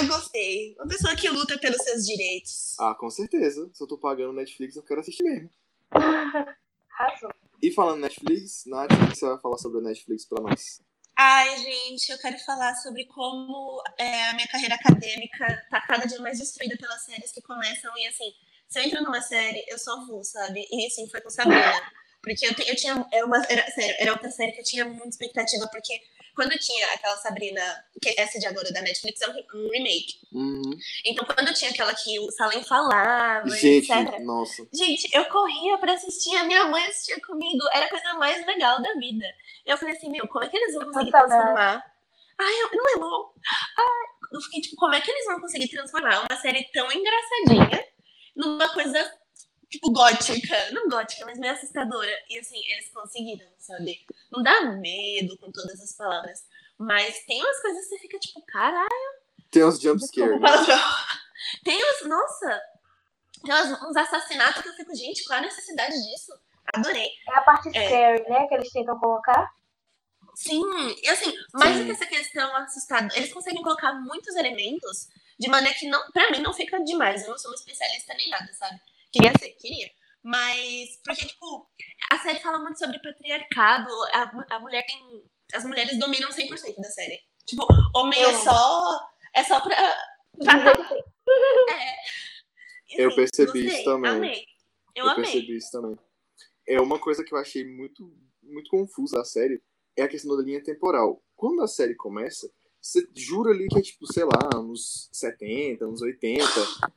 [0.00, 0.74] Eu gostei.
[0.78, 2.76] Uma pessoa que luta pelos seus direitos.
[2.78, 3.68] Ah, com certeza.
[3.72, 5.50] Se eu tô pagando Netflix, eu quero assistir mesmo.
[6.88, 7.30] Razão.
[7.62, 10.82] E falando Netflix, Nath, o que você vai falar sobre a Netflix pra nós?
[11.16, 16.18] Ai, gente, eu quero falar sobre como é, a minha carreira acadêmica tá cada dia
[16.20, 17.92] mais destruída pelas séries que começam.
[17.98, 18.34] E assim,
[18.68, 20.66] se eu entro numa série, eu só vou, sabe?
[20.70, 21.92] E assim, foi com Sabrina.
[22.22, 23.04] Porque eu, te- eu tinha.
[23.12, 26.00] Era, uma, era, sério, era outra série que eu tinha muita expectativa, porque
[26.34, 27.60] quando tinha aquela Sabrina,
[28.00, 30.14] que essa de agora da Netflix é um, re- um remake.
[30.32, 30.78] Uhum.
[31.04, 34.18] Então, quando tinha aquela que o Salem falava, Gente, etc.
[34.20, 34.66] nossa.
[34.72, 38.80] Gente, eu corria pra assistir, a minha mãe assistia comigo, era a coisa mais legal
[38.80, 39.26] da vida.
[39.66, 41.84] Eu falei assim, meu, como é que eles vão conseguir transformar?
[42.38, 43.32] Ai, eu, não é bom.
[43.78, 47.84] Ai, eu fiquei tipo, como é que eles vão conseguir transformar uma série tão engraçadinha
[48.34, 49.18] numa coisa
[49.72, 50.70] tipo, gótica.
[50.70, 52.12] Não gótica, mas meio assustadora.
[52.28, 54.04] E assim, eles conseguiram, sabe?
[54.30, 56.44] Não dá medo com todas as palavras.
[56.78, 59.22] Mas tem umas coisas que você fica tipo, caralho.
[59.50, 60.40] Tem uns jumpscares.
[60.40, 60.48] Né?
[61.64, 62.08] Tem uns.
[62.08, 62.60] Nossa!
[63.44, 66.32] Tem uns, uns assassinatos que eu fico, gente, qual a necessidade disso?
[66.74, 67.08] Adorei.
[67.28, 67.86] É a parte é.
[67.86, 68.46] scary, né?
[68.46, 69.50] Que eles tentam colocar.
[70.34, 70.64] Sim,
[71.02, 75.08] e assim, mais do que essa questão assustada, eles conseguem colocar muitos elementos
[75.38, 77.22] de maneira que, não, pra mim, não fica demais.
[77.22, 78.80] Eu não sou uma especialista nem nada, sabe?
[79.12, 79.90] Queria ser, queria.
[80.22, 81.68] Mas, porque, tipo,
[82.10, 85.24] a série fala muito sobre patriarcado, a, a mulher tem.
[85.52, 87.20] As mulheres dominam 100% da série.
[87.44, 89.08] Tipo, homem é só.
[89.34, 89.76] É só pra.
[90.38, 90.72] pra
[91.72, 93.04] é.
[93.04, 94.10] eu assim, percebi isso também.
[94.10, 94.46] Amei.
[94.94, 95.24] Eu, eu amei.
[95.24, 95.98] percebi isso também.
[96.66, 99.60] É uma coisa que eu achei muito, muito confusa da série
[99.96, 101.22] é a questão da linha temporal.
[101.36, 106.02] Quando a série começa, você jura ali que é tipo, sei lá, uns 70, uns
[106.02, 106.44] 80,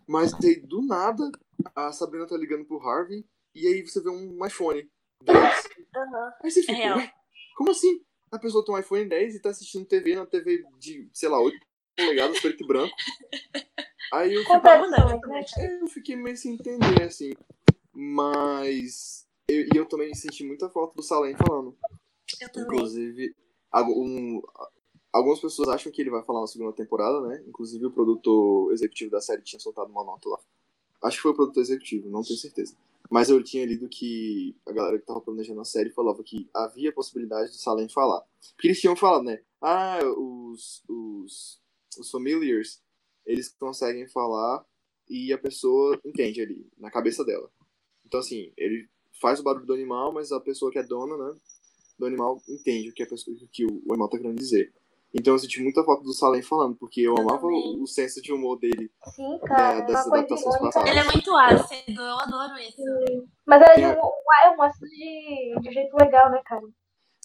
[0.08, 1.30] mas daí do nada
[1.75, 4.89] a Sabrina tá ligando pro Harvey e aí você vê um iPhone
[5.21, 5.65] 10.
[5.95, 6.31] Uhum.
[6.43, 7.11] Aí você fica, é
[7.55, 8.01] como assim?
[8.31, 11.39] A pessoa tem um iPhone 10 e tá assistindo TV na TV de, sei lá,
[11.39, 11.57] 8
[11.95, 12.95] polegadas, preto e branco.
[14.13, 15.81] Aí eu fiquei, né?
[15.81, 17.33] eu fiquei meio sem entender, assim.
[17.93, 19.25] Mas.
[19.47, 21.77] Eu, e eu também senti muita falta do Salem falando.
[22.41, 22.67] Eu também.
[22.67, 23.35] Inclusive,
[23.73, 24.41] um,
[25.13, 27.43] algumas pessoas acham que ele vai falar na segunda temporada, né?
[27.47, 30.39] Inclusive o produtor executivo da série tinha soltado uma nota lá.
[31.05, 32.75] Acho que foi o produtor executivo, não tenho certeza.
[33.09, 36.91] Mas eu tinha lido que a galera que tava planejando a série falava que havia
[36.91, 38.23] possibilidade do Salem falar.
[38.55, 39.39] Porque eles tinham falado, né?
[39.61, 41.61] Ah, os, os,
[41.99, 42.81] os familiars,
[43.25, 44.65] eles conseguem falar
[45.07, 47.51] e a pessoa entende ali, na cabeça dela.
[48.05, 48.87] Então, assim, ele
[49.21, 51.39] faz o barulho do animal, mas a pessoa que é dona, né,
[51.97, 54.73] do animal entende o que, a pessoa, o, que o animal tá querendo dizer.
[55.13, 58.21] Então eu senti muita falta do Salem falando, porque eu, eu amava o, o, senso
[58.21, 58.91] de humor dele.
[59.15, 59.81] Sim, cara.
[59.81, 60.89] Da, das adaptações passadas.
[60.89, 62.75] Ele é muito ácido, eu adoro isso.
[62.75, 63.27] Sim.
[63.45, 66.67] Mas ele é, é um ácido de, de jeito legal, né, cara?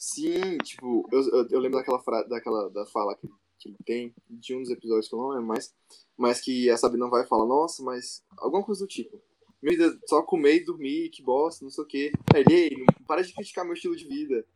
[0.00, 4.14] Sim, tipo, eu, eu, eu lembro daquela, fra, daquela da fala que, que ele tem,
[4.30, 5.74] de um dos episódios que eu não lembro mais,
[6.16, 9.20] mas que a Sabrina vai falar, nossa, mas alguma coisa do tipo.
[9.62, 12.12] Minha vida só comer e dormir, que bosta, não sei o quê.
[12.34, 14.46] Aí ele, não para de criticar meu estilo de vida.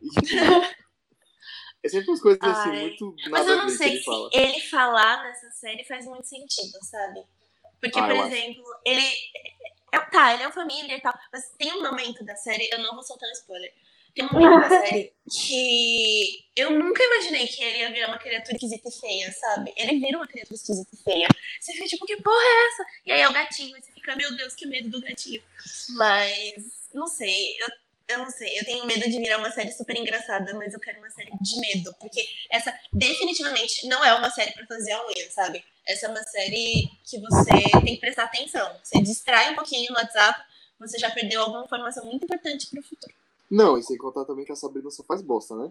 [0.00, 0.40] E, tipo,
[1.84, 4.30] É sempre umas coisas assim, Ai, muito Mas eu não sei ele se fala.
[4.32, 7.22] ele falar nessa série faz muito sentido, sabe?
[7.78, 9.02] Porque, Ah, por exemplo, ele.
[9.92, 11.12] É, tá, ele é uma família e tal.
[11.30, 13.70] Mas tem um momento da série, eu não vou soltar um spoiler.
[14.14, 18.54] Tem um momento da série que eu nunca imaginei que ele ia virar uma criatura
[18.56, 19.74] esquisita e feia, sabe?
[19.76, 21.28] Ele vira uma criatura esquisita e feia.
[21.60, 22.86] Você fica tipo, que porra é essa?
[23.04, 25.42] E aí é o gatinho, e você fica, meu Deus, que medo do gatinho.
[25.90, 27.68] Mas, não sei, eu
[28.08, 30.98] eu não sei, eu tenho medo de virar uma série super engraçada, mas eu quero
[30.98, 35.30] uma série de medo, porque essa definitivamente não é uma série para fazer a unha,
[35.30, 35.64] sabe?
[35.86, 37.50] Essa é uma série que você
[37.84, 38.78] tem que prestar atenção.
[38.82, 40.40] Você distrai um pouquinho no WhatsApp,
[40.78, 43.14] você já perdeu alguma informação muito importante pro futuro.
[43.50, 45.70] Não, e sem contar também que a Sabrina só faz bosta, né?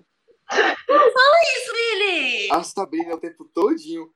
[0.52, 2.52] Isso, Billy!
[2.52, 4.12] A Sabrina o tempo todinho.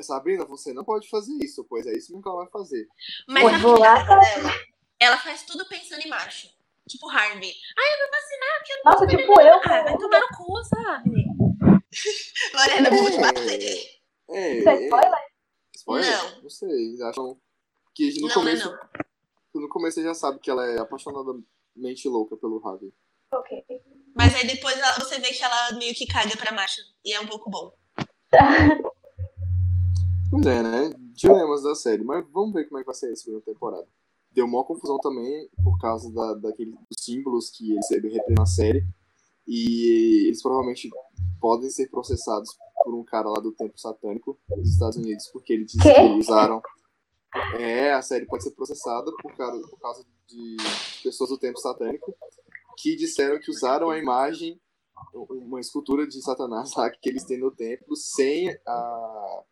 [0.00, 2.88] Sabrina, você não pode fazer isso, pois é isso que ela vai fazer.
[3.28, 4.50] Mas Pois a vou lá, dela,
[4.98, 6.48] ela faz tudo pensando em macho.
[6.88, 7.54] Tipo Harvey.
[7.78, 9.54] Ai, eu vou vacinar, porque eu não Nossa, tipo eu.
[9.54, 11.10] Ah, vai tomar no cu, sabe?
[12.54, 14.02] Lorena, eu vou te bater.
[14.30, 15.18] É, Isso é é, spoiler?
[15.76, 16.10] spoiler?
[16.34, 16.42] Não.
[16.42, 17.40] Não sei, acham
[17.94, 18.70] que no Não, começo,
[19.54, 22.92] não, no começo você já sabe que ela é apaixonadamente louca pelo Harvey.
[23.32, 23.64] Ok.
[24.14, 26.80] Mas aí depois ela- você vê que ela meio que caga pra macho.
[27.04, 27.72] E é um pouco bom.
[30.30, 30.90] Pois é, né?
[31.14, 33.86] Dilemas da série, mas vamos ver como é que vai ser a segunda temporada.
[34.34, 38.84] Deu maior confusão também por causa da, daqueles símbolos que eles representam na série.
[39.46, 40.88] E eles provavelmente
[41.40, 45.64] podem ser processados por um cara lá do Templo Satânico dos Estados Unidos, porque ele
[45.64, 46.62] disse que usaram.
[47.58, 50.56] É, a série pode ser processada por, cara, por causa de
[51.02, 52.14] pessoas do Templo Satânico
[52.76, 54.60] que disseram que usaram a imagem,
[55.14, 59.42] uma escultura de Satanás lá que eles têm no templo, sem a,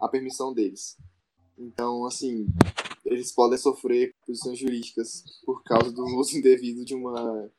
[0.00, 0.96] a permissão deles.
[1.58, 2.46] Então, assim,
[3.06, 7.50] eles podem sofrer posições jurídicas por causa do uso indevido de uma,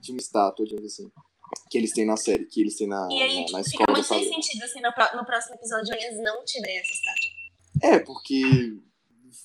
[0.00, 1.10] de uma estátua, digamos assim,
[1.70, 3.86] que eles têm na série, que eles têm na, E aí na, na fica escola
[3.86, 7.30] da muito sem sentido assim no, no próximo episódio eles não tirem essa estátua.
[7.82, 8.42] É, porque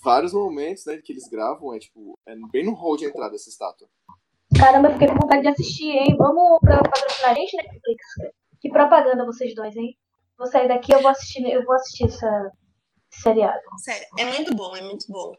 [0.04, 3.50] vários momentos né, que eles gravam é tipo, é bem no hall de entrada essa
[3.50, 3.88] estátua.
[4.58, 6.16] Caramba, eu fiquei com vontade de assistir, hein?
[6.18, 8.04] Vamos pra patrocinar a gente, Netflix?
[8.62, 9.98] Que propaganda vocês dois, hein?
[10.38, 12.52] Vou sair daqui, eu vou assistir, eu vou assistir essa
[13.10, 13.60] seriado.
[13.84, 15.34] Sério, é muito bom, é muito bom.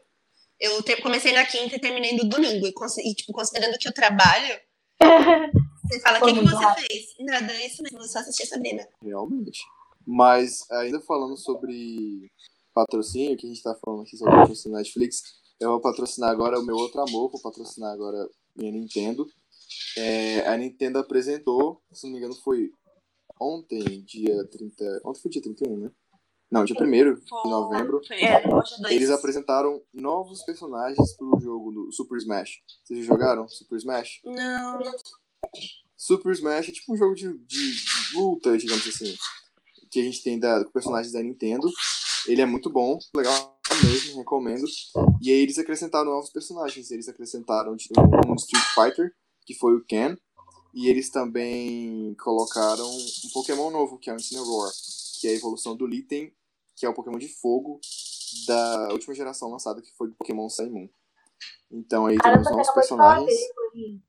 [0.59, 2.67] Eu te- comecei na quinta e terminei no domingo.
[2.67, 2.73] E,
[3.09, 4.59] e, tipo, considerando que eu trabalho,
[5.87, 6.87] você fala, o que, que você rápido.
[6.87, 7.05] fez?
[7.19, 8.87] Nada, é isso mesmo, eu só assisti a Sabrina.
[9.01, 9.61] Realmente.
[10.05, 12.29] Mas, ainda falando sobre
[12.73, 15.21] patrocínio, que a gente tá falando aqui sobre patrocínio Netflix,
[15.59, 19.27] Eu vou patrocinar agora o meu outro amor, vou patrocinar agora minha Nintendo.
[19.97, 22.71] É, a Nintendo apresentou, se não me engano, foi
[23.39, 25.01] ontem, dia 30.
[25.05, 25.91] Ontem foi dia 31, né?
[26.51, 28.01] Não, dia 1 de novembro.
[28.09, 28.43] É, é.
[28.89, 32.61] Eles apresentaram novos personagens pro jogo do Super Smash.
[32.83, 34.21] Vocês já jogaram Super Smash?
[34.25, 34.79] Não.
[35.95, 37.75] Super Smash é tipo um jogo de, de
[38.15, 39.15] luta, digamos assim.
[39.91, 41.69] Que a gente tem da, com personagens da Nintendo.
[42.27, 44.65] Ele é muito bom, legal mesmo, recomendo.
[45.21, 46.89] E aí eles acrescentaram novos personagens.
[46.89, 47.93] Eles acrescentaram tipo,
[48.27, 49.13] um Street Fighter,
[49.45, 50.17] que foi o Ken.
[50.73, 54.71] E eles também colocaram um Pokémon novo, que é o Incineroar,
[55.19, 56.31] que é a evolução do Litten,
[56.79, 57.79] que é o Pokémon de fogo
[58.47, 60.89] da última geração lançada, que foi o Pokémon Sun Moon.
[61.69, 63.27] Então aí Caramba, temos novos personagens.
[63.73, 64.01] dele.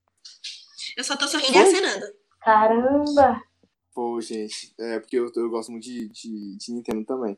[0.96, 2.06] Eu só tô sorrindo e acenando.
[2.40, 3.42] Caramba!
[3.92, 7.36] Pô, gente, é porque eu, eu gosto muito de, de, de Nintendo também.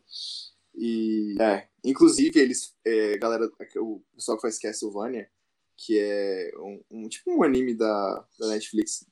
[0.75, 5.29] E, é, inclusive, eles, é, galera, o pessoal que faz Castlevania,
[5.77, 9.07] que é um, um- tipo um anime da, da Netflix,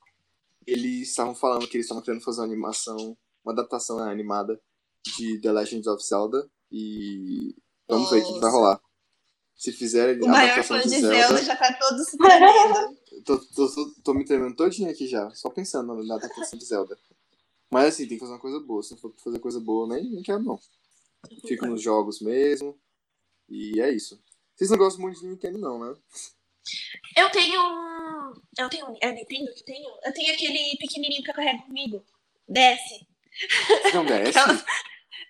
[0.66, 4.60] eles estavam falando que eles estavam querendo fazer uma animação, uma adaptação né, animada
[5.04, 7.54] de The Legend of Zelda, e
[7.88, 8.56] vamos ver o que vai Nossa.
[8.56, 8.80] rolar.
[9.56, 12.98] Se fizerem O maior fã de de Zelda, Zelda já tá todo se tremendo.
[13.24, 16.96] Tô, tô, tô, tô me tremendo todinho aqui já, só pensando na adaptação de Zelda.
[17.70, 18.82] Mas assim, tem que fazer uma coisa boa.
[18.82, 20.58] Se não for fazer coisa boa, nem, nem quero não.
[21.46, 22.80] Fico nos jogos mesmo.
[23.48, 24.18] E é isso.
[24.56, 25.94] Vocês não gostam muito de Nintendo, não, né?
[27.16, 28.32] Eu tenho um.
[28.58, 28.96] Eu tenho um.
[29.02, 29.90] É Nintendo que tenho?
[30.04, 32.02] Eu tenho aquele pequenininho que eu carrego comigo.
[32.48, 33.06] Desce.
[33.68, 34.34] Vocês não DS?
[34.36, 34.64] Aquela-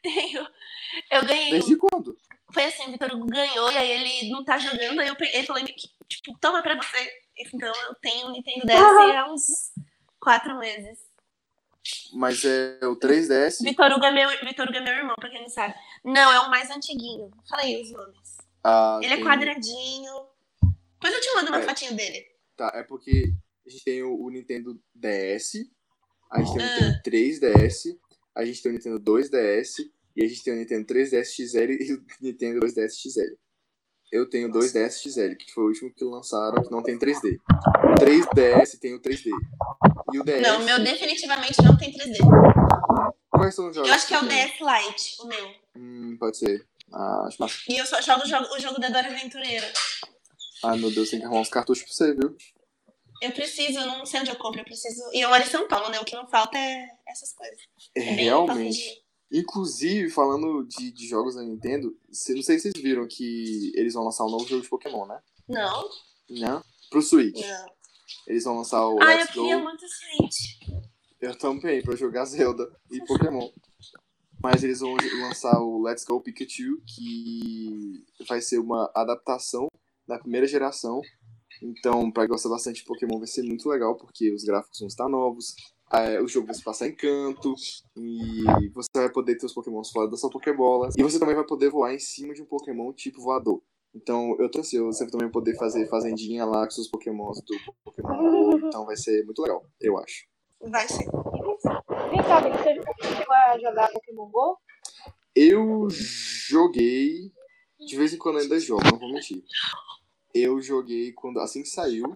[0.02, 0.46] Tenho.
[1.10, 1.50] Eu ganhei.
[1.52, 2.16] Desde quando?
[2.52, 4.98] Foi assim, o Vitor Hugo ganhou e aí ele não tá jogando.
[5.00, 7.10] Aí eu peguei, ele falou, tipo, toma pra você.
[7.38, 9.46] Então eu tenho um Nintendo DS há uns
[10.18, 10.98] quatro meses.
[12.12, 13.62] Mas é o 3DS.
[13.62, 15.74] Vitor Hugo, é meu, Vitor Hugo é meu irmão, pra quem não sabe.
[16.04, 17.30] Não, é o mais antiguinho.
[17.48, 18.38] Falei os nomes.
[18.62, 20.26] Ah, Ele é tem- quadradinho.
[20.94, 21.62] Depois eu te mando uma É.
[21.62, 22.26] fotinho dele.
[22.56, 23.32] Tá, é porque
[23.66, 25.66] a gente tem o, o Nintendo DS,
[26.30, 26.74] a gente tem o Ah.
[26.74, 27.98] Nintendo 3DS,
[28.36, 31.94] a gente tem o Nintendo 2DS, e a gente tem o Nintendo 3DS XL e
[31.94, 33.34] o Nintendo 2DS XL.
[34.12, 37.38] Eu tenho o 2DS XL, que foi o último que lançaram, que não tem 3D.
[37.38, 39.30] O 3DS tem o 3D.
[40.12, 40.42] E o DS.
[40.42, 42.18] Não, o meu definitivamente não tem 3D.
[43.30, 43.88] Quais são os jogos?
[43.88, 44.26] Eu acho que é o?
[44.26, 45.54] DS Lite, o meu.
[45.76, 46.66] Hum, pode ser.
[46.92, 47.56] Ah, acho massa.
[47.68, 49.72] E eu só jogo o jogo, o jogo da Dora Aventureira.
[50.64, 52.36] Ai, meu Deus, tem que arrumar uns cartuchos pra você, viu?
[53.20, 55.02] Eu preciso, eu não sei onde eu compro, eu preciso.
[55.12, 56.00] E eu moro em São Paulo, né?
[56.00, 57.59] O que não falta é essas coisas.
[57.94, 59.02] É Realmente.
[59.33, 63.94] Inclusive, falando de, de jogos da Nintendo, cê- não sei se vocês viram que eles
[63.94, 65.20] vão lançar um novo jogo de Pokémon, né?
[65.48, 65.88] Não,
[66.28, 66.64] Não?
[66.90, 67.40] Pro Switch.
[67.40, 67.66] não.
[68.26, 69.33] Eles vão lançar o Ah, eu Go.
[69.33, 70.80] queria muito Switch.
[71.20, 73.48] Eu também, pra jogar Zelda e Pokémon.
[74.42, 79.68] Mas eles vão lançar o Let's Go Pikachu, que vai ser uma adaptação
[80.09, 81.00] da primeira geração.
[81.62, 84.88] Então, pra quem gosta bastante de Pokémon, vai ser muito legal, porque os gráficos vão
[84.88, 85.55] estar novos.
[85.92, 87.55] é, o jogo vai se passar em canto.
[87.96, 90.90] E você vai poder ter os Pokémons fora da sua Pokébola.
[90.96, 93.61] E você também vai poder voar em cima de um Pokémon tipo voador.
[93.94, 94.96] Então, eu tô ansioso.
[94.96, 98.66] Você vai também poder fazer fazendinha lá com seus Pokémons do Pokémon Go.
[98.68, 100.27] Então, vai ser muito legal, eu acho.
[100.61, 101.05] Vai ser.
[102.11, 104.59] Vem cá, você chegou a jogar Pokémon GO?
[105.35, 107.33] Eu joguei.
[107.87, 109.42] De vez em quando ainda jogo, não vou mentir.
[110.34, 112.14] Eu joguei quando assim que saiu.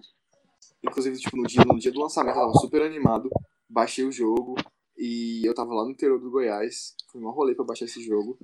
[0.83, 3.29] Inclusive, tipo, no dia, no dia do lançamento, eu tava super animado.
[3.69, 4.55] Baixei o jogo.
[4.97, 6.95] E eu tava lá no interior do Goiás.
[7.11, 8.37] Fui um rolê pra baixar esse jogo.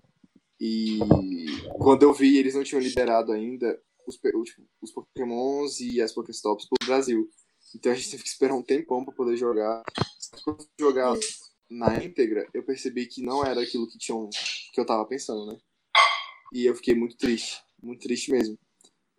[0.60, 1.00] E
[1.80, 6.68] quando eu vi, eles não tinham liberado ainda os, tipo, os Pokémons e as Pokéstops
[6.68, 7.30] pro Brasil.
[7.74, 9.84] Então a gente teve que esperar um tempão pra poder jogar.
[10.80, 11.18] Jogar
[11.70, 14.30] na íntegra, eu percebi que não era aquilo que, tinham,
[14.74, 15.58] que eu tava pensando, né?
[16.54, 17.64] E eu fiquei muito triste.
[17.82, 18.58] Muito triste mesmo.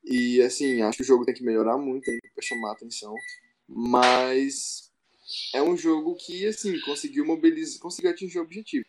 [0.04, 3.14] E assim, acho que o jogo tem que melhorar muito ainda pra chamar a atenção.
[3.68, 4.90] Mas
[5.54, 8.84] é um jogo que, assim, conseguiu mobilizar, conseguiu atingir o objetivo.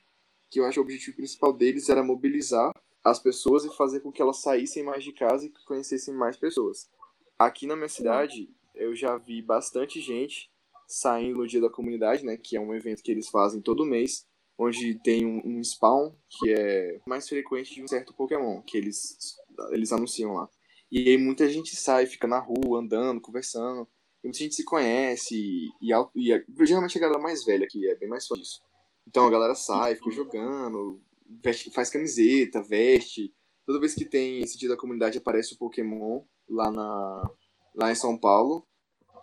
[0.49, 2.71] Que eu acho que o objetivo principal deles era mobilizar
[3.03, 6.89] as pessoas e fazer com que elas saíssem mais de casa e conhecessem mais pessoas.
[7.37, 10.49] Aqui na minha cidade, eu já vi bastante gente
[10.87, 12.37] saindo no Dia da Comunidade, né?
[12.37, 14.25] Que é um evento que eles fazem todo mês,
[14.57, 19.37] onde tem um, um spawn que é mais frequente de um certo Pokémon, que eles,
[19.71, 20.49] eles anunciam lá.
[20.95, 23.87] E aí muita gente sai, fica na rua, andando, conversando.
[24.23, 25.35] E muita gente se conhece.
[25.35, 28.61] E, e, e a- geralmente a galera mais velha que é bem mais fã disso.
[29.07, 31.01] Então a galera sai, fica jogando,
[31.41, 33.33] veste- faz camiseta, veste.
[33.65, 37.31] Toda vez que tem esse dia da comunidade aparece o Pokémon lá, na,
[37.73, 38.63] lá em São Paulo.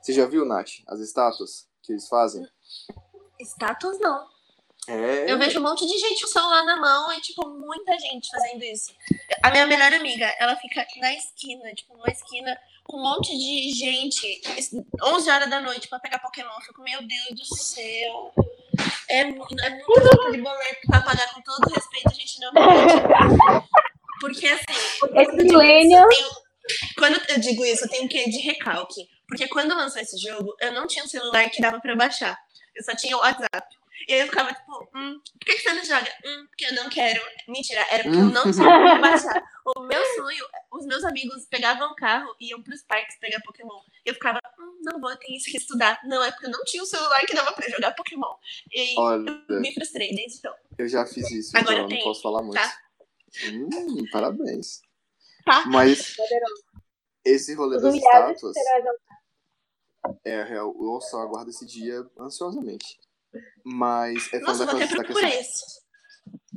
[0.02, 2.44] Você já viu, Nath, as estátuas que eles fazem?
[3.40, 4.26] Status não.
[4.88, 5.30] É.
[5.30, 8.28] Eu vejo um monte de gente com o celular na mão e, tipo, muita gente
[8.28, 8.92] fazendo isso.
[9.42, 13.72] A minha melhor amiga, ela fica na esquina, tipo, numa esquina com um monte de
[13.72, 14.40] gente,
[15.02, 16.50] 11 horas da noite, pra pegar Pokémon.
[16.52, 18.32] Eu fico, meu Deus do céu.
[19.08, 23.66] É, é muito de boleto pra pagar, com todo respeito, a gente não pode.
[24.20, 24.64] Porque, assim,
[25.14, 26.06] Esse milênio.
[26.98, 29.08] quando eu digo isso, eu tenho um quê de recalque.
[29.28, 32.36] Porque quando lançou esse jogo, eu não tinha um celular que dava pra eu baixar.
[32.74, 33.79] Eu só tinha o WhatsApp.
[34.08, 36.10] E aí eu ficava tipo, hum, por que, você não joga?
[36.24, 37.20] Hum, porque eu não quero.
[37.48, 39.42] Mentira, era porque eu não tinha como baixar.
[39.76, 43.80] O meu sonho, os meus amigos pegavam o carro e iam pros parques pegar Pokémon.
[44.04, 46.00] E eu ficava, hum, não vou, eu tenho isso que estudar.
[46.04, 48.34] Não, é porque eu não tinha um celular que dava pra jogar Pokémon.
[48.72, 50.54] E aí Olha, eu me frustrei desde então.
[50.78, 52.54] eu já fiz isso, Agora então eu não posso falar muito.
[52.54, 52.78] tá?
[53.44, 54.80] Hum, parabéns.
[55.44, 55.64] Tá.
[55.66, 56.16] Mas
[57.24, 58.56] esse rolê das estátuas,
[60.24, 62.98] é real, eu só aguardo esse dia ansiosamente.
[63.64, 65.04] Mas é falando Nossa, vou da, questão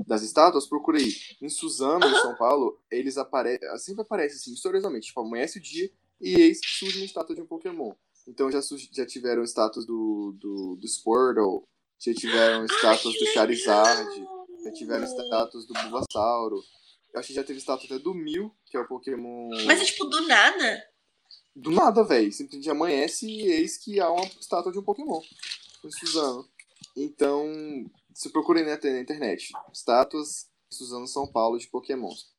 [0.07, 1.13] das estátuas, procurei.
[1.41, 3.77] Em Suzano, em São Paulo, eles aparecem.
[3.77, 5.07] Sempre aparece assim, misteriosamente.
[5.07, 7.93] Tipo, amanhece o dia e eis que surge uma estátua de um Pokémon.
[8.27, 8.59] Então já,
[8.91, 11.63] já tiveram estátuas do, do, do Squirtle,
[11.99, 14.27] já tiveram estátuas do Charizard,
[14.63, 16.63] já tiveram estátuas do Bulbasauro.
[17.13, 19.49] Eu acho que já teve estátua até do Mil, que é o Pokémon.
[19.65, 20.83] Mas é tipo do nada.
[21.55, 22.31] Do nada, velho.
[22.31, 25.21] Simplesmente amanhece e eis que há uma estátua de um Pokémon.
[25.83, 26.49] Em Suzano.
[26.95, 27.45] Então,
[28.13, 29.51] se procurem na na internet.
[29.71, 32.31] Estátuas Suzano, São Paulo de Pokémons.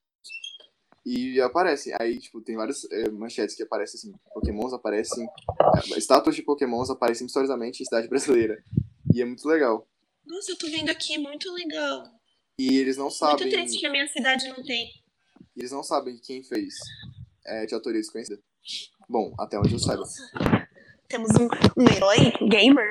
[1.04, 1.94] E aparecem.
[2.00, 4.14] Aí, tipo, tem várias eh, manchetes que aparecem assim.
[4.32, 5.26] Pokémons aparecem.
[5.26, 8.62] eh, estátuas de Pokémons aparecem misteriosamente em cidade brasileira.
[9.14, 9.86] E é muito legal.
[10.26, 12.04] Nossa, eu tô vendo aqui, muito legal.
[12.58, 13.50] E eles não Muito sabem.
[13.50, 14.90] triste que a minha cidade não tem.
[15.56, 16.74] Eles não sabem quem fez.
[17.44, 18.40] É de autoria desconhecida.
[19.08, 20.00] Bom, até onde eu saiba.
[20.00, 20.22] Nossa.
[21.06, 22.90] Temos um, um herói gamer.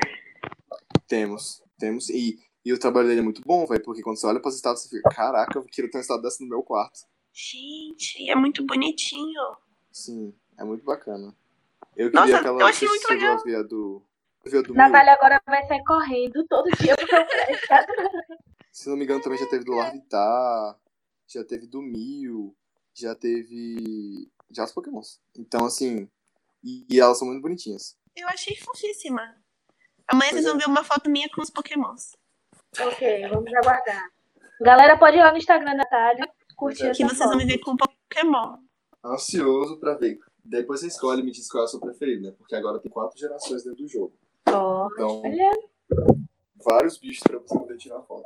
[1.13, 2.10] Temos, temos.
[2.10, 4.82] E, e o trabalho dele é muito bom, velho, porque quando você olha pras estátuas,
[4.82, 7.02] você fica, caraca, eu quero ter uma estátua dessa no meu quarto.
[7.32, 9.56] Gente, é muito bonitinho.
[9.91, 11.36] Sim, é muito bacana.
[11.95, 12.62] Eu queria Nossa, aquela.
[12.62, 13.38] eu achei muito legal.
[13.38, 14.02] a do.
[14.43, 14.73] Do Mil?
[14.73, 17.95] Navalha agora vai sair correndo todo dia prédio.
[18.71, 20.80] Se não me engano, também já teve do Larvitar,
[21.28, 22.56] já teve do Mil,
[22.91, 24.32] já teve.
[24.49, 25.21] Já os Pokémons.
[25.38, 26.10] Então, assim.
[26.63, 27.95] E, e elas são muito bonitinhas.
[28.15, 29.42] Eu achei fofíssima.
[30.07, 30.49] Amanhã vocês é.
[30.49, 32.15] vão ver uma foto minha com os pokémons.
[32.79, 34.09] ok, vamos aguardar.
[34.61, 37.37] Galera, pode ir lá no Instagram da Natália, curtir Que essa vocês vão foto.
[37.37, 38.57] me ver com Pokémon.
[39.03, 40.19] Ansioso pra ver.
[40.45, 42.33] Depois você escolhe e me diz qual é o seu preferido, né?
[42.37, 44.13] Porque agora tem quatro gerações dentro do jogo.
[44.47, 45.51] Ó, Então, olha,
[46.63, 48.25] vários bichos pra você poder tirar foto.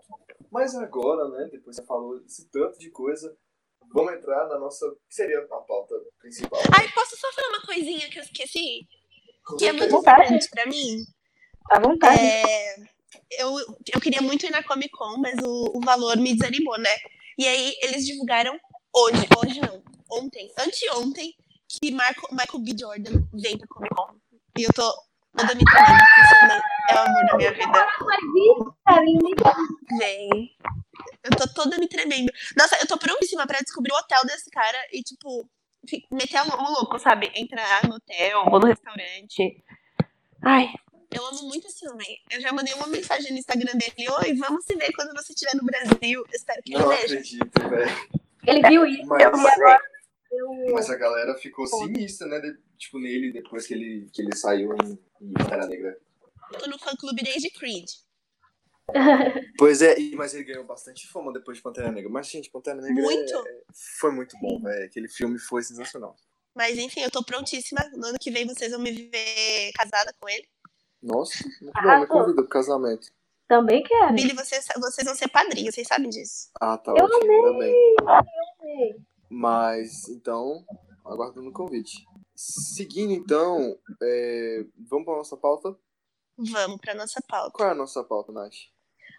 [0.52, 3.36] Mas agora, né, depois você falou esse tanto de coisa,
[3.94, 6.60] vamos entrar na nossa, que seria a pauta principal.
[6.78, 8.88] Ai, posso só falar uma coisinha que eu esqueci?
[9.58, 11.06] Que é muito importante pra mim?
[11.70, 12.20] À vontade.
[12.20, 12.76] É,
[13.32, 13.56] eu,
[13.94, 16.96] eu queria muito ir na Comic Con, mas o, o valor me desanimou, né?
[17.38, 18.60] E aí eles divulgaram
[18.94, 21.36] hoje, hoje não, ontem, anteontem,
[21.68, 22.76] que Marco, Michael B.
[22.80, 24.16] Jordan veio pra Comic Con.
[24.58, 24.92] E eu tô
[25.36, 27.88] toda me tremendo, porque é o amor da minha vida.
[30.00, 30.58] Vem.
[31.24, 32.32] Eu tô toda me tremendo.
[32.58, 35.48] Nossa, eu tô prontíssima pra descobrir o hotel desse cara e, tipo,
[36.12, 37.32] meter o louco, sabe?
[37.36, 39.64] Entrar no hotel ou no restaurante.
[40.42, 40.74] Ai,
[41.18, 42.20] eu amo muito esse homem.
[42.32, 44.10] Eu já mandei uma mensagem no Instagram dele.
[44.24, 46.24] Oi, vamos se ver quando você estiver no Brasil.
[46.34, 47.04] Espero que ele Não veja.
[47.06, 48.08] acredito, velho.
[48.46, 49.80] Ele viu isso Mas, agora
[50.32, 50.74] eu...
[50.74, 54.74] mas a galera ficou sinistra, né, de- tipo, nele, depois que ele, que ele saiu
[54.74, 55.98] em, em Pantera Negra.
[56.60, 57.86] Tô no fã clube desde Creed.
[59.58, 62.10] Pois é, mas ele ganhou bastante fama depois de Pantera Negra.
[62.10, 63.34] Mas, gente, Pantera Negra Muito.
[63.36, 63.62] é-
[64.00, 64.86] foi muito bom, velho.
[64.86, 66.16] Aquele filme foi sensacional.
[66.56, 67.82] Mas enfim, eu tô prontíssima.
[67.96, 70.48] No ano que vem vocês vão me ver casada com ele.
[71.02, 73.08] Nossa, muito bom, me convida pro casamento.
[73.48, 74.14] Também quero.
[74.14, 76.50] Billy, vocês, vocês vão ser padrinhos, vocês sabem disso.
[76.60, 77.74] Ah, tá Eu ótimo, ainda bem.
[78.64, 78.96] Ei,
[79.30, 80.66] Mas, então,
[81.06, 82.06] aguardando o convite.
[82.36, 85.76] Seguindo, então, é, vamos para nossa pauta.
[86.38, 87.52] Vamos pra nossa pauta.
[87.52, 88.54] Qual é a nossa pauta, Nath?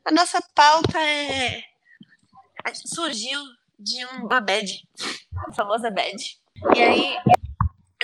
[0.05, 1.62] A nossa pauta é.
[2.64, 3.40] a gente Surgiu
[3.78, 4.86] de uma bad,
[5.48, 6.16] a famosa bad.
[6.76, 7.38] E aí eu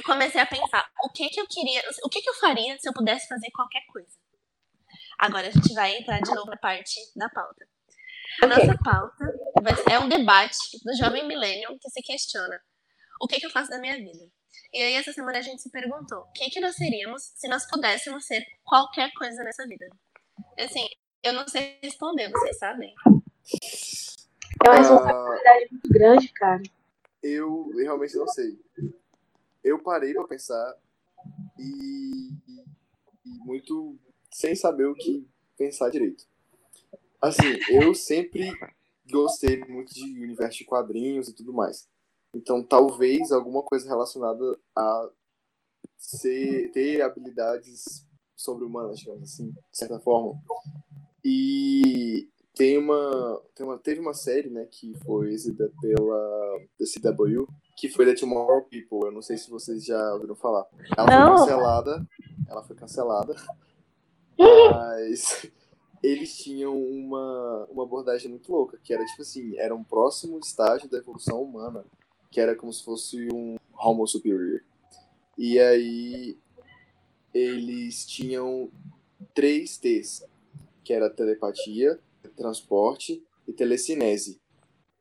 [0.05, 2.93] comecei a pensar o que que eu queria, o que que eu faria se eu
[2.93, 4.09] pudesse fazer qualquer coisa.
[5.19, 7.67] Agora a gente vai entrar de novo na parte da pauta.
[8.43, 8.67] A Ok.
[8.67, 9.25] nossa pauta
[9.91, 12.61] é um debate do jovem millennial que se questiona
[13.21, 14.29] o que que eu faço da minha vida.
[14.73, 17.65] E aí essa semana a gente se perguntou o que que nós seríamos se nós
[17.71, 19.87] pudéssemos ser qualquer coisa nessa vida.
[20.59, 20.87] Assim,
[21.23, 22.93] eu não sei responder, vocês sabem?
[24.65, 26.63] É uma Ah, responsabilidade muito grande, cara.
[27.23, 28.59] eu realmente não sei.
[29.65, 30.77] Eu parei pra pensar
[31.59, 32.31] e,
[33.25, 33.99] e muito
[34.31, 36.27] sem saber o que pensar direito.
[37.21, 38.53] Assim, eu sempre
[39.11, 41.89] gostei muito de universo de quadrinhos e tudo mais.
[42.35, 45.11] Então, talvez alguma coisa relacionada a
[45.97, 48.07] ser, ter habilidades
[48.37, 50.39] sobre-humanas, digamos assim, de certa forma.
[51.25, 57.89] E tem uma, tem uma, teve uma série, né, que foi exibida pela CW, que
[57.89, 59.07] foi The Tomorrow People.
[59.07, 60.65] Eu não sei se vocês já ouviram falar.
[60.97, 61.37] Ela Não.
[61.37, 62.07] foi cancelada.
[62.49, 63.35] Ela foi cancelada.
[64.39, 65.51] Mas
[66.03, 70.89] eles tinham uma, uma abordagem muito louca, que era tipo assim, era um próximo estágio
[70.89, 71.85] da evolução humana,
[72.31, 74.63] que era como se fosse um Homo superior.
[75.37, 76.39] E aí
[77.33, 78.71] eles tinham
[79.35, 80.25] três T's,
[80.85, 81.99] que era telepatia,
[82.31, 84.41] transporte e telecinese.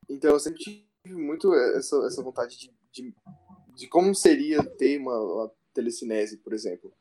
[0.10, 3.16] Então eu sempre tive muito essa, essa vontade de, de,
[3.76, 6.92] de como seria ter uma, uma telecinese, por exemplo.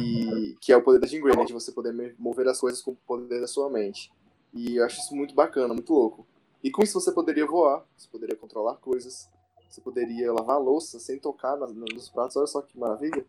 [0.00, 1.44] E que é o poder da Jean Grey, né?
[1.44, 4.10] De você poder mover as coisas com o poder da sua mente.
[4.52, 6.26] E eu acho isso muito bacana, muito louco.
[6.64, 9.28] E com isso você poderia voar, você poderia controlar coisas,
[9.68, 12.36] você poderia lavar a louça sem tocar nas- nos pratos.
[12.36, 13.24] Olha só que maravilha.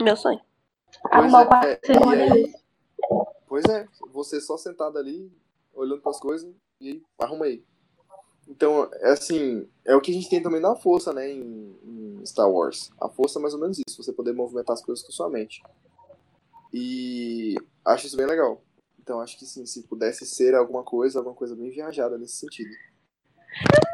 [0.00, 0.40] Meu sonho.
[1.10, 2.59] Arrumar o Pois quarto é, e aí- delícia.
[3.62, 5.30] Pois é, você só sentado ali,
[5.74, 6.50] olhando para as coisas
[6.80, 7.62] e arruma aí.
[8.48, 12.26] Então, é assim, é o que a gente tem também na força, né, em, em
[12.26, 12.90] Star Wars.
[13.00, 15.62] A força é mais ou menos isso, você poder movimentar as coisas com sua mente.
[16.72, 17.54] E
[17.84, 18.62] acho isso bem legal.
[18.98, 22.70] Então, acho que sim, se pudesse ser alguma coisa, alguma coisa bem viajada nesse sentido.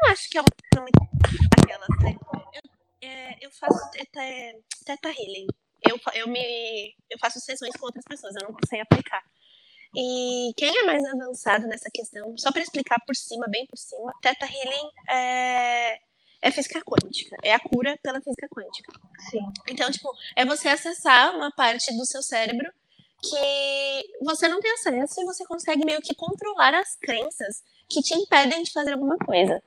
[0.03, 1.27] não acho que é uma coisa muito
[1.61, 2.17] aquela assim.
[2.53, 4.21] Eu, é, eu faço teta,
[4.85, 5.47] teta healing.
[5.87, 9.23] Eu, eu, me, eu faço sessões com outras pessoas, eu não sei aplicar.
[9.99, 14.13] E quem é mais avançado nessa questão, só para explicar por cima, bem por cima,
[14.21, 15.97] teta healing é,
[16.39, 17.35] é física quântica.
[17.43, 18.93] É a cura pela física quântica.
[19.31, 19.39] Sim.
[19.67, 22.71] Então, tipo, é você acessar uma parte do seu cérebro
[23.23, 28.13] que você não tem acesso e você consegue meio que controlar as crenças que te
[28.13, 29.59] impedem de fazer alguma coisa.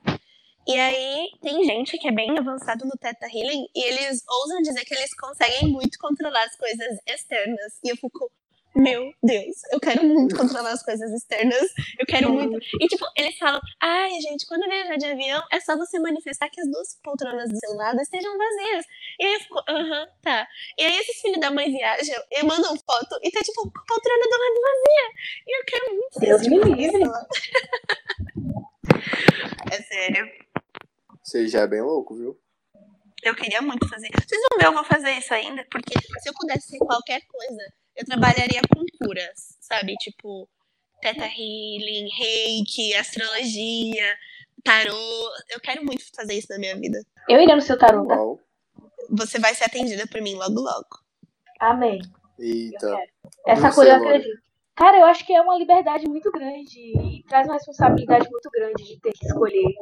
[0.65, 4.85] E aí, tem gente que é bem avançado no Theta Healing e eles ousam dizer
[4.85, 7.79] que eles conseguem muito controlar as coisas externas.
[7.83, 8.31] E eu fico,
[8.75, 11.73] meu Deus, eu quero muito controlar as coisas externas.
[11.99, 12.57] Eu quero muito.
[12.79, 16.61] E, tipo, eles falam, ai, gente, quando viajar de avião, é só você manifestar que
[16.61, 18.85] as duas poltronas do seu lado estejam vazias.
[19.19, 20.47] E aí eu fico, aham, tá.
[20.77, 24.23] E aí esses filhos da mãe viajam e mandam foto e tá, tipo, a poltrona
[24.23, 25.11] do lado vazia.
[25.47, 27.01] E eu quero muito Deus esse tipo me livre.
[29.71, 30.29] É sério.
[31.23, 32.37] Você já é bem louco, viu?
[33.23, 34.09] Eu queria muito fazer.
[34.09, 37.73] Vocês vão ver, eu vou fazer isso ainda, porque se eu pudesse ser qualquer coisa,
[38.01, 39.93] eu trabalharia com curas, sabe?
[39.95, 40.47] Tipo,
[41.01, 44.15] teta healing, reiki, astrologia,
[44.63, 45.29] tarô.
[45.49, 46.99] Eu quero muito fazer isso na minha vida.
[47.29, 48.17] Eu iria no seu tarô, tá?
[49.09, 50.99] Você vai ser atendida por mim logo logo.
[51.59, 52.01] Amém.
[52.39, 52.97] Eita.
[53.45, 54.41] Essa sei, eu acredito.
[54.75, 58.83] Cara, eu acho que é uma liberdade muito grande e traz uma responsabilidade muito grande
[58.83, 59.75] de ter que escolher.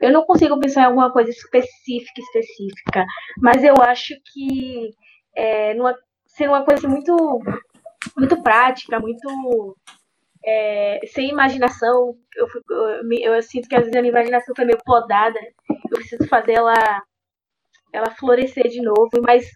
[0.00, 3.06] Eu não consigo pensar em alguma coisa específica, específica,
[3.38, 4.90] mas eu acho que
[5.34, 5.96] é, numa,
[6.34, 7.14] ser uma coisa muito,
[8.16, 9.76] muito prática, muito
[10.44, 12.16] é, sem imaginação.
[12.34, 15.38] Eu, eu, eu sinto que às vezes a minha imaginação foi meio podada.
[15.68, 17.02] Eu preciso fazer ela,
[17.92, 19.46] ela florescer de novo, mas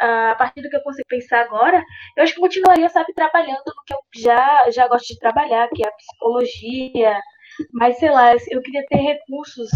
[0.00, 1.82] ah, a partir do que eu consigo pensar agora,
[2.16, 5.84] eu acho que continuaria, sabe, trabalhando no que eu já, já gosto de trabalhar, que
[5.84, 7.20] é a psicologia.
[7.72, 9.70] Mas, sei lá, eu queria ter recursos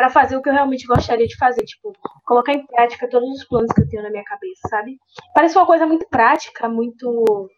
[0.00, 1.62] para fazer o que eu realmente gostaria de fazer.
[1.62, 1.92] Tipo,
[2.24, 4.98] colocar em prática todos os planos que eu tenho na minha cabeça, sabe?
[5.34, 7.50] Parece uma coisa muito prática, muito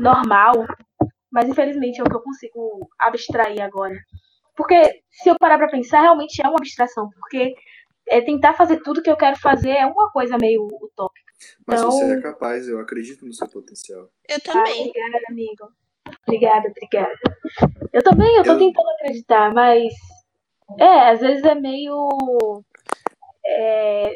[0.00, 0.66] normal.
[1.30, 3.94] Mas, infelizmente, é o que eu consigo abstrair agora.
[4.56, 7.08] Porque, se eu parar pra pensar, realmente é uma abstração.
[7.20, 7.54] Porque
[8.08, 11.30] é, tentar fazer tudo que eu quero fazer é uma coisa meio utópica.
[11.64, 14.08] Mas Então- você é capaz, eu acredito no seu potencial.
[14.28, 14.88] Eu Ah, também.
[14.88, 15.68] obrigada, amigo.
[16.26, 17.14] Obrigada, obrigada.
[17.92, 19.92] Eu também, eu tô Eu- tentando acreditar, mas.
[20.78, 22.64] É, às vezes é meio.
[23.44, 24.14] É,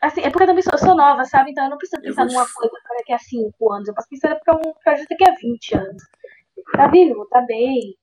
[0.00, 1.50] assim, é porque eu também sou, sou nova, sabe?
[1.50, 3.88] Então eu não preciso pensar numa coisa para daqui a 5 anos.
[3.88, 6.02] Eu posso pensar para um projeto daqui a 20 anos.
[6.72, 7.26] Tá vivo?
[7.26, 7.96] Tá bem.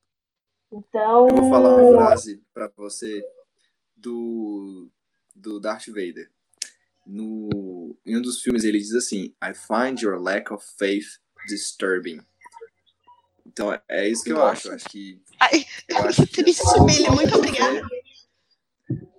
[0.72, 1.28] Então.
[1.28, 3.24] Eu vou falar uma frase pra você
[3.96, 4.90] do,
[5.36, 6.30] do Darth Vader.
[7.06, 12.22] No, em um dos filmes ele diz assim: I find your lack of faith disturbing.
[13.54, 14.52] Então é- isso que eu Nossa.
[14.52, 14.68] acho.
[14.70, 15.22] Eu acho que.
[15.40, 17.06] Ai, Eu acho que a triste, sua Billy.
[17.06, 17.88] falta Muito de obrigada.
[17.88, 18.04] fé-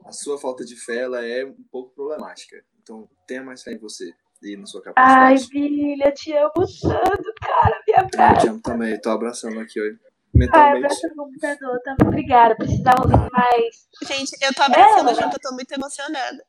[0.04, 2.62] A sua falta de fé ela é um pouco problemática.
[2.82, 4.12] Então tenha mais fé em você
[4.42, 5.48] e na sua Ai, capacidade.
[5.50, 7.82] Billy, eu te amo tanto, cara.
[7.86, 8.40] Me eu abraça.
[8.40, 9.00] te amo também.
[9.00, 9.98] Tô abraçando aqui hoje.
[10.02, 10.84] Ai, Mentalmente.
[10.84, 11.80] abraça no computador.
[11.82, 11.96] Tá?
[12.02, 12.56] Obrigada.
[12.56, 13.88] Precisava ouvir mais.
[14.02, 15.14] Gente, eu tô abraçando É.
[15.14, 16.44] junto, eu tô muito emocionada.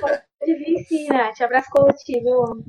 [0.00, 1.40] Pode vir sim, Nath.
[1.42, 2.64] Abraço coletivo, eu amo.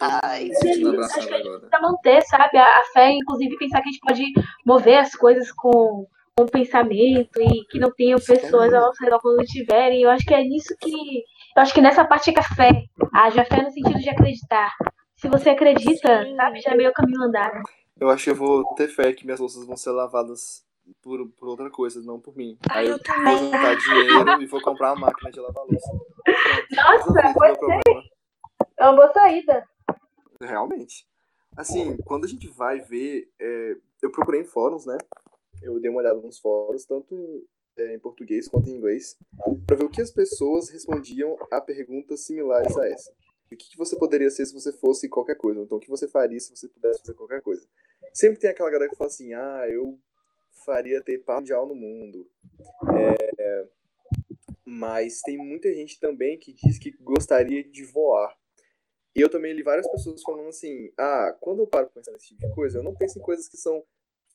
[0.00, 3.82] Ai, me sentindo acho que a gente precisa manter, sabe, a, a fé, inclusive pensar
[3.82, 4.32] que a gente pode
[4.64, 9.02] mover as coisas com, com pensamento e que não tenham Isso é pessoas ao nosso
[9.02, 10.02] redor quando tiverem.
[10.02, 10.90] Eu acho que é nisso que.
[11.56, 12.70] Eu acho que nessa parte é que a fé.
[13.12, 14.72] Haja fé no sentido de acreditar.
[15.16, 16.36] Se você acredita, Sim.
[16.36, 17.60] sabe, já é meio caminho andado.
[18.00, 20.64] Eu acho que eu vou ter fé que minhas louças vão ser lavadas
[21.02, 22.56] por, por outra coisa, não por mim.
[22.70, 25.90] Ai, Aí eu vou juntar dinheiro e vou comprar uma máquina de lavar louça.
[26.70, 28.04] Nossa, problema.
[28.78, 29.64] É uma boa saída.
[30.40, 31.06] Realmente.
[31.56, 33.30] Assim, quando a gente vai ver.
[33.40, 34.96] é, eu procurei em fóruns, né?
[35.62, 37.44] Eu dei uma olhada nos fóruns, tanto em,
[37.76, 39.18] é, em português quanto em inglês,
[39.66, 43.10] pra ver o que as pessoas respondiam a perguntas similares a essa.
[43.50, 45.60] O que, que você poderia ser se você fosse qualquer coisa?
[45.60, 47.66] Então, o que você faria se você pudesse fazer qualquer coisa?
[48.12, 49.98] Sempre tem aquela galera que fala assim: ah, eu
[50.64, 52.30] faria ter paz mundial no mundo.
[52.94, 53.68] É,
[54.64, 58.37] mas tem muita gente também que diz que gostaria de voar.
[59.14, 62.46] E eu também li várias pessoas falando assim: ah, quando eu paro pensar nesse tipo
[62.46, 63.84] de coisa, eu não penso em coisas que são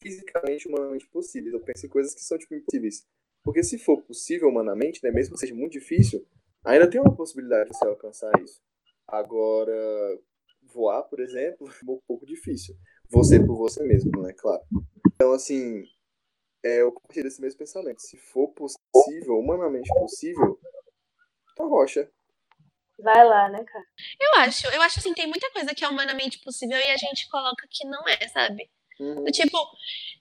[0.01, 1.53] fisicamente, humanamente possíveis.
[1.53, 3.05] Eu penso em coisas que são, tipo, impossíveis.
[3.43, 6.26] Porque se for possível humanamente, né, mesmo que seja muito difícil,
[6.63, 8.61] ainda tem uma possibilidade de você alcançar isso.
[9.07, 9.74] Agora,
[10.74, 12.76] voar, por exemplo, é um pouco difícil.
[13.09, 14.34] Você por você mesmo, né?
[14.34, 14.63] Claro.
[15.13, 15.84] Então, assim,
[16.63, 18.01] é, eu compartilho esse mesmo pensamento.
[18.01, 20.57] Se for possível, humanamente possível,
[21.55, 22.09] tá rocha.
[22.99, 23.85] Vai lá, né, cara?
[24.19, 27.27] Eu acho, eu acho assim, tem muita coisa que é humanamente possível e a gente
[27.29, 28.69] coloca que não é, sabe?
[28.99, 29.23] Uhum.
[29.23, 29.57] Do Tipo,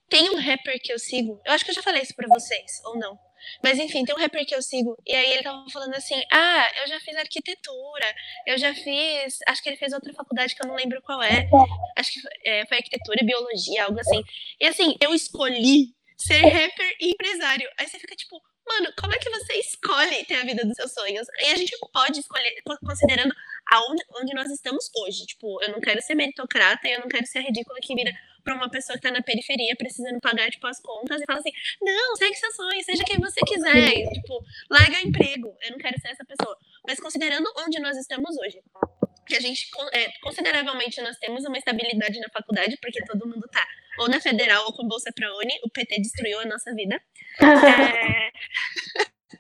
[0.09, 2.81] tem um rapper que eu sigo, eu acho que eu já falei isso pra vocês,
[2.85, 3.19] ou não.
[3.63, 6.71] Mas enfim, tem um rapper que eu sigo, e aí ele tava falando assim: ah,
[6.81, 8.15] eu já fiz arquitetura,
[8.47, 9.39] eu já fiz.
[9.49, 11.49] Acho que ele fez outra faculdade que eu não lembro qual é.
[11.97, 14.23] Acho que foi, é, foi arquitetura e biologia, algo assim.
[14.61, 17.69] E assim, eu escolhi ser rapper e empresário.
[17.79, 20.93] Aí você fica tipo, mano, como é que você escolhe ter a vida dos seus
[20.93, 21.27] sonhos?
[21.41, 23.35] E a gente pode escolher, co- considerando
[23.71, 25.27] aonde, onde nós estamos hoje.
[25.27, 28.13] Tipo, eu não quero ser meritocrata eu não quero ser ridícula que vira
[28.45, 31.53] pra uma pessoa que tá na periferia precisando pagar, tipo, as contas e fala assim,
[31.81, 33.77] não, segue seus sonhos, seja quem você quiser.
[33.77, 35.57] E, tipo, larga o emprego.
[35.63, 36.57] Eu não quero ser essa pessoa.
[36.87, 38.61] Mas considerando onde nós estamos hoje.
[39.27, 43.65] Que a gente, é, consideravelmente, nós temos uma estabilidade na faculdade, porque todo mundo tá
[43.99, 45.59] ou na federal ou com bolsa pra Uni.
[45.65, 47.01] O PT destruiu a nossa vida.
[47.43, 48.31] É,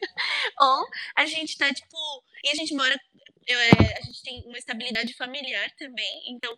[0.60, 0.86] ou
[1.16, 1.96] a gente tá, tipo.
[2.44, 2.98] E a gente mora.
[3.46, 6.22] eu, é, a gente tem uma estabilidade familiar também.
[6.28, 6.56] Então,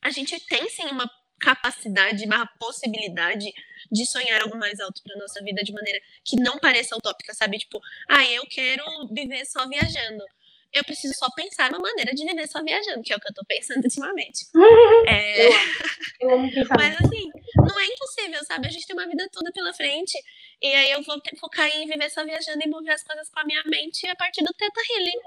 [0.00, 1.10] a gente tem sim uma
[1.40, 3.52] capacidade, uma possibilidade
[3.90, 7.58] de sonhar algo mais alto pra nossa vida de maneira que não pareça utópica, sabe?
[7.58, 10.24] Tipo, ah, eu quero viver só viajando.
[10.72, 13.34] Eu preciso só pensar numa maneira de viver só viajando, que é o que eu
[13.34, 14.46] tô pensando ultimamente.
[15.06, 15.72] É, Eu amo.
[16.20, 18.66] Eu amo pensar mas assim, não é impossível, sabe?
[18.66, 20.16] A gente tem uma vida toda pela frente.
[20.62, 23.44] E aí eu vou focar em viver só viajando e mover as coisas com a
[23.44, 25.18] minha mente a partir do Teta Healing.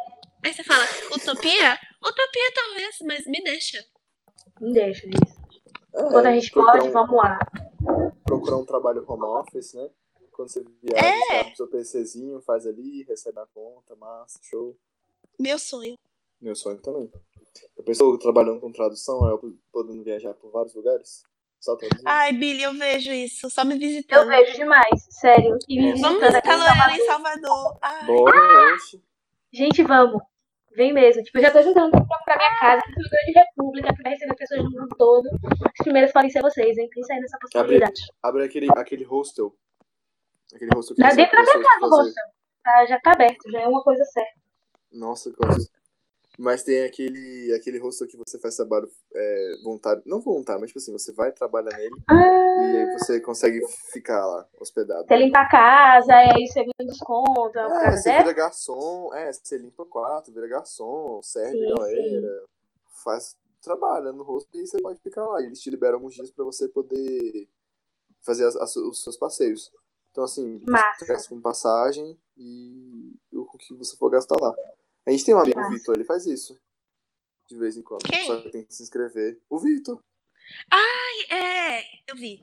[0.44, 0.84] Aí você fala,
[1.14, 1.78] utopia?
[2.02, 3.84] Utopia talvez, mas me deixa.
[4.62, 5.36] Me deixa isso.
[5.94, 7.40] É, Enquanto a gente pode, um- vamos lá.
[8.24, 9.90] procurar um trabalho home office, né?
[10.32, 11.20] Quando você viaja, É.
[11.20, 14.78] você abre o seu PCzinho, faz ali, recebe a conta, massa, show.
[15.40, 15.98] Meu sonho.
[16.42, 17.12] Meu sonho também.
[17.80, 19.40] A pessoa trabalhando com tradução, eu
[19.72, 21.24] podendo viajar por vários lugares,
[21.60, 22.08] só traduzindo.
[22.08, 23.50] Ai, Billy, eu vejo isso.
[23.50, 24.28] Só me Eu visitando.
[24.28, 25.58] vejo demais, sério.
[25.68, 26.96] E me Vamos visitando aqui visitar Salvador.
[27.00, 27.78] em Salvador.
[27.82, 29.04] Ai, Bora, oxe.
[29.52, 30.22] Gente, vamos.
[30.76, 31.24] Vem mesmo.
[31.24, 34.12] Tipo, eu já tô juntando pra minha casa, que é uma grande república, que vai
[34.12, 35.30] receber pessoas do mundo todo.
[35.66, 36.90] As primeiras podem ser vocês, hein?
[36.94, 38.02] Pensa aí nessa possibilidade.
[38.22, 39.56] Abre aquele, aquele hostel.
[40.54, 42.22] Aquele hostel que recebe dentro da minha pra casa, fazer- moça.
[42.64, 44.45] Tá, já tá aberto, já é uma coisa certa.
[44.92, 45.72] Nossa, gosto.
[46.38, 50.04] Mas tem aquele, aquele hostel que você faz trabalho é, voluntário.
[50.06, 53.62] Não voluntário, mas tipo assim, você vai trabalhar nele Ah, e aí você consegue
[53.94, 55.08] ficar lá, hospedado.
[55.08, 58.18] você limpa a casa, é aí você ganha desconto, é É, coisa você dessa.
[58.24, 62.46] vira garçom, é, você limpa o quarto, vira garçom, serve Sim, galera,
[63.02, 65.42] faz, trabalha no rosto e você pode ficar lá.
[65.42, 67.48] E eles te liberam alguns dias pra você poder
[68.22, 69.72] fazer as- as- os seus passeios.
[70.12, 71.06] Então, assim, Massa.
[71.06, 74.54] você gasta com passagem e o que você for gastar lá.
[75.08, 75.76] A gente tem um amigo, o Massa.
[75.78, 76.60] Vitor, ele faz isso.
[77.48, 78.04] De vez em quando.
[78.04, 78.26] Quem?
[78.26, 79.40] Só que tem que se inscrever.
[79.50, 80.04] O Vitor.
[81.30, 81.82] é,
[82.12, 82.42] eu vi.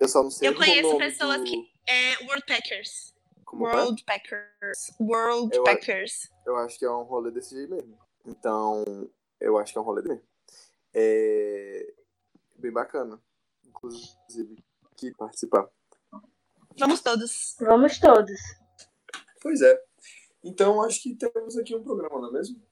[0.00, 1.44] Eu só não sei Eu o conheço nome pessoas do...
[1.44, 3.14] que- É World Packers.
[3.44, 3.74] Como é?
[3.76, 4.90] World Packers.
[5.00, 6.28] World Eu- Packers.
[6.46, 7.96] Eu acho que é um rolê desse jeito mesmo.
[8.26, 8.84] Então,
[9.40, 10.22] eu acho que é um rolê mesmo.
[10.92, 11.94] É
[12.56, 13.20] bem bacana.
[13.66, 14.56] Inclusive,
[14.96, 15.68] que participar.
[16.78, 17.54] Vamos todos.
[17.60, 18.40] Vamos todos.
[19.40, 19.80] Pois é.
[20.44, 22.62] Então, acho que temos aqui um programa, não é mesmo?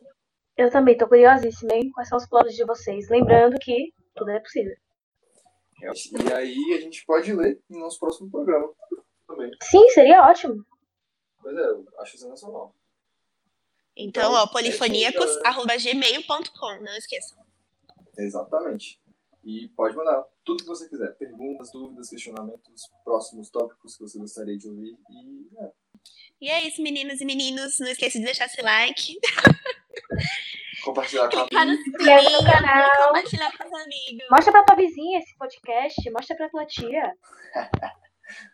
[0.57, 1.91] Eu também tô curiosíssima, hein?
[1.93, 3.09] Quais são os planos de vocês?
[3.09, 4.77] Lembrando que tudo é possível.
[5.81, 5.87] E
[6.33, 8.73] aí a gente pode ler no nosso próximo programa
[9.27, 9.51] também.
[9.63, 10.65] Sim, seria ótimo.
[11.41, 12.73] Pois é, eu acho sensacional.
[13.97, 17.37] Então, então ó, polifoniacos.gmail.com, não esqueçam.
[18.17, 19.02] Exatamente.
[19.45, 21.17] E pode mandar tudo que você quiser.
[21.17, 24.97] Perguntas, dúvidas, questionamentos, próximos tópicos que você gostaria de ouvir.
[25.11, 25.73] E é.
[26.41, 27.79] E é isso, meninos e meninos.
[27.81, 29.19] Não esqueça de deixar seu like.
[30.85, 31.85] Compartilhar com amigos.
[31.95, 32.91] no canal.
[33.09, 34.27] Compartilhar com os amigos.
[34.31, 36.11] Mostra pra tua vizinha esse podcast.
[36.11, 37.13] Mostra pra tua tia.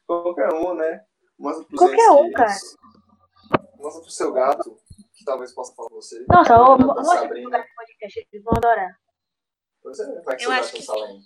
[0.06, 1.04] Qualquer um, né?
[1.38, 2.54] Mostra pros Qualquer um, cara.
[3.76, 4.76] Mostra pro seu gato,
[5.14, 6.24] que talvez possa falar com você.
[6.28, 8.28] Nossa, mostra pro gato podcast.
[8.32, 8.98] Eles vão adorar.
[9.88, 11.22] Pois é, vai que Eu acho que sim.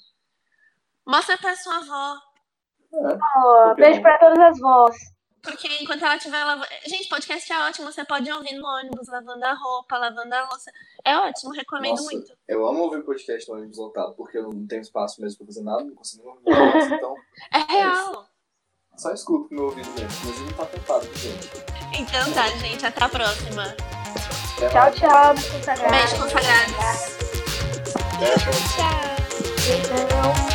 [1.05, 2.17] Mostra pra sua avó.
[2.95, 4.97] É, oh, beijo pra todas as vós.
[5.43, 6.69] Porque enquanto ela estiver lavando.
[6.87, 7.91] Gente, podcast é ótimo.
[7.91, 10.71] Você pode ouvir no ônibus, lavando a roupa, lavando a louça.
[11.05, 12.33] É ótimo, recomendo Nossa, muito.
[12.47, 15.63] Eu amo ouvir podcast no ônibus lotado, porque eu não tenho espaço mesmo pra fazer
[15.63, 17.17] nada, não consigo ouvir voz, então.
[17.53, 18.29] É real.
[18.95, 20.15] É só escuto no meu ouvido, gente.
[20.25, 21.51] Mas não tá tampado, gente.
[21.99, 22.87] Então tá, gente.
[22.87, 23.65] Até a próxima.
[24.59, 25.91] Até tchau, tchau, consagrados.
[25.91, 27.22] Beijo, consagrados.
[28.23, 28.83] 对不起，
[29.67, 30.52] 别。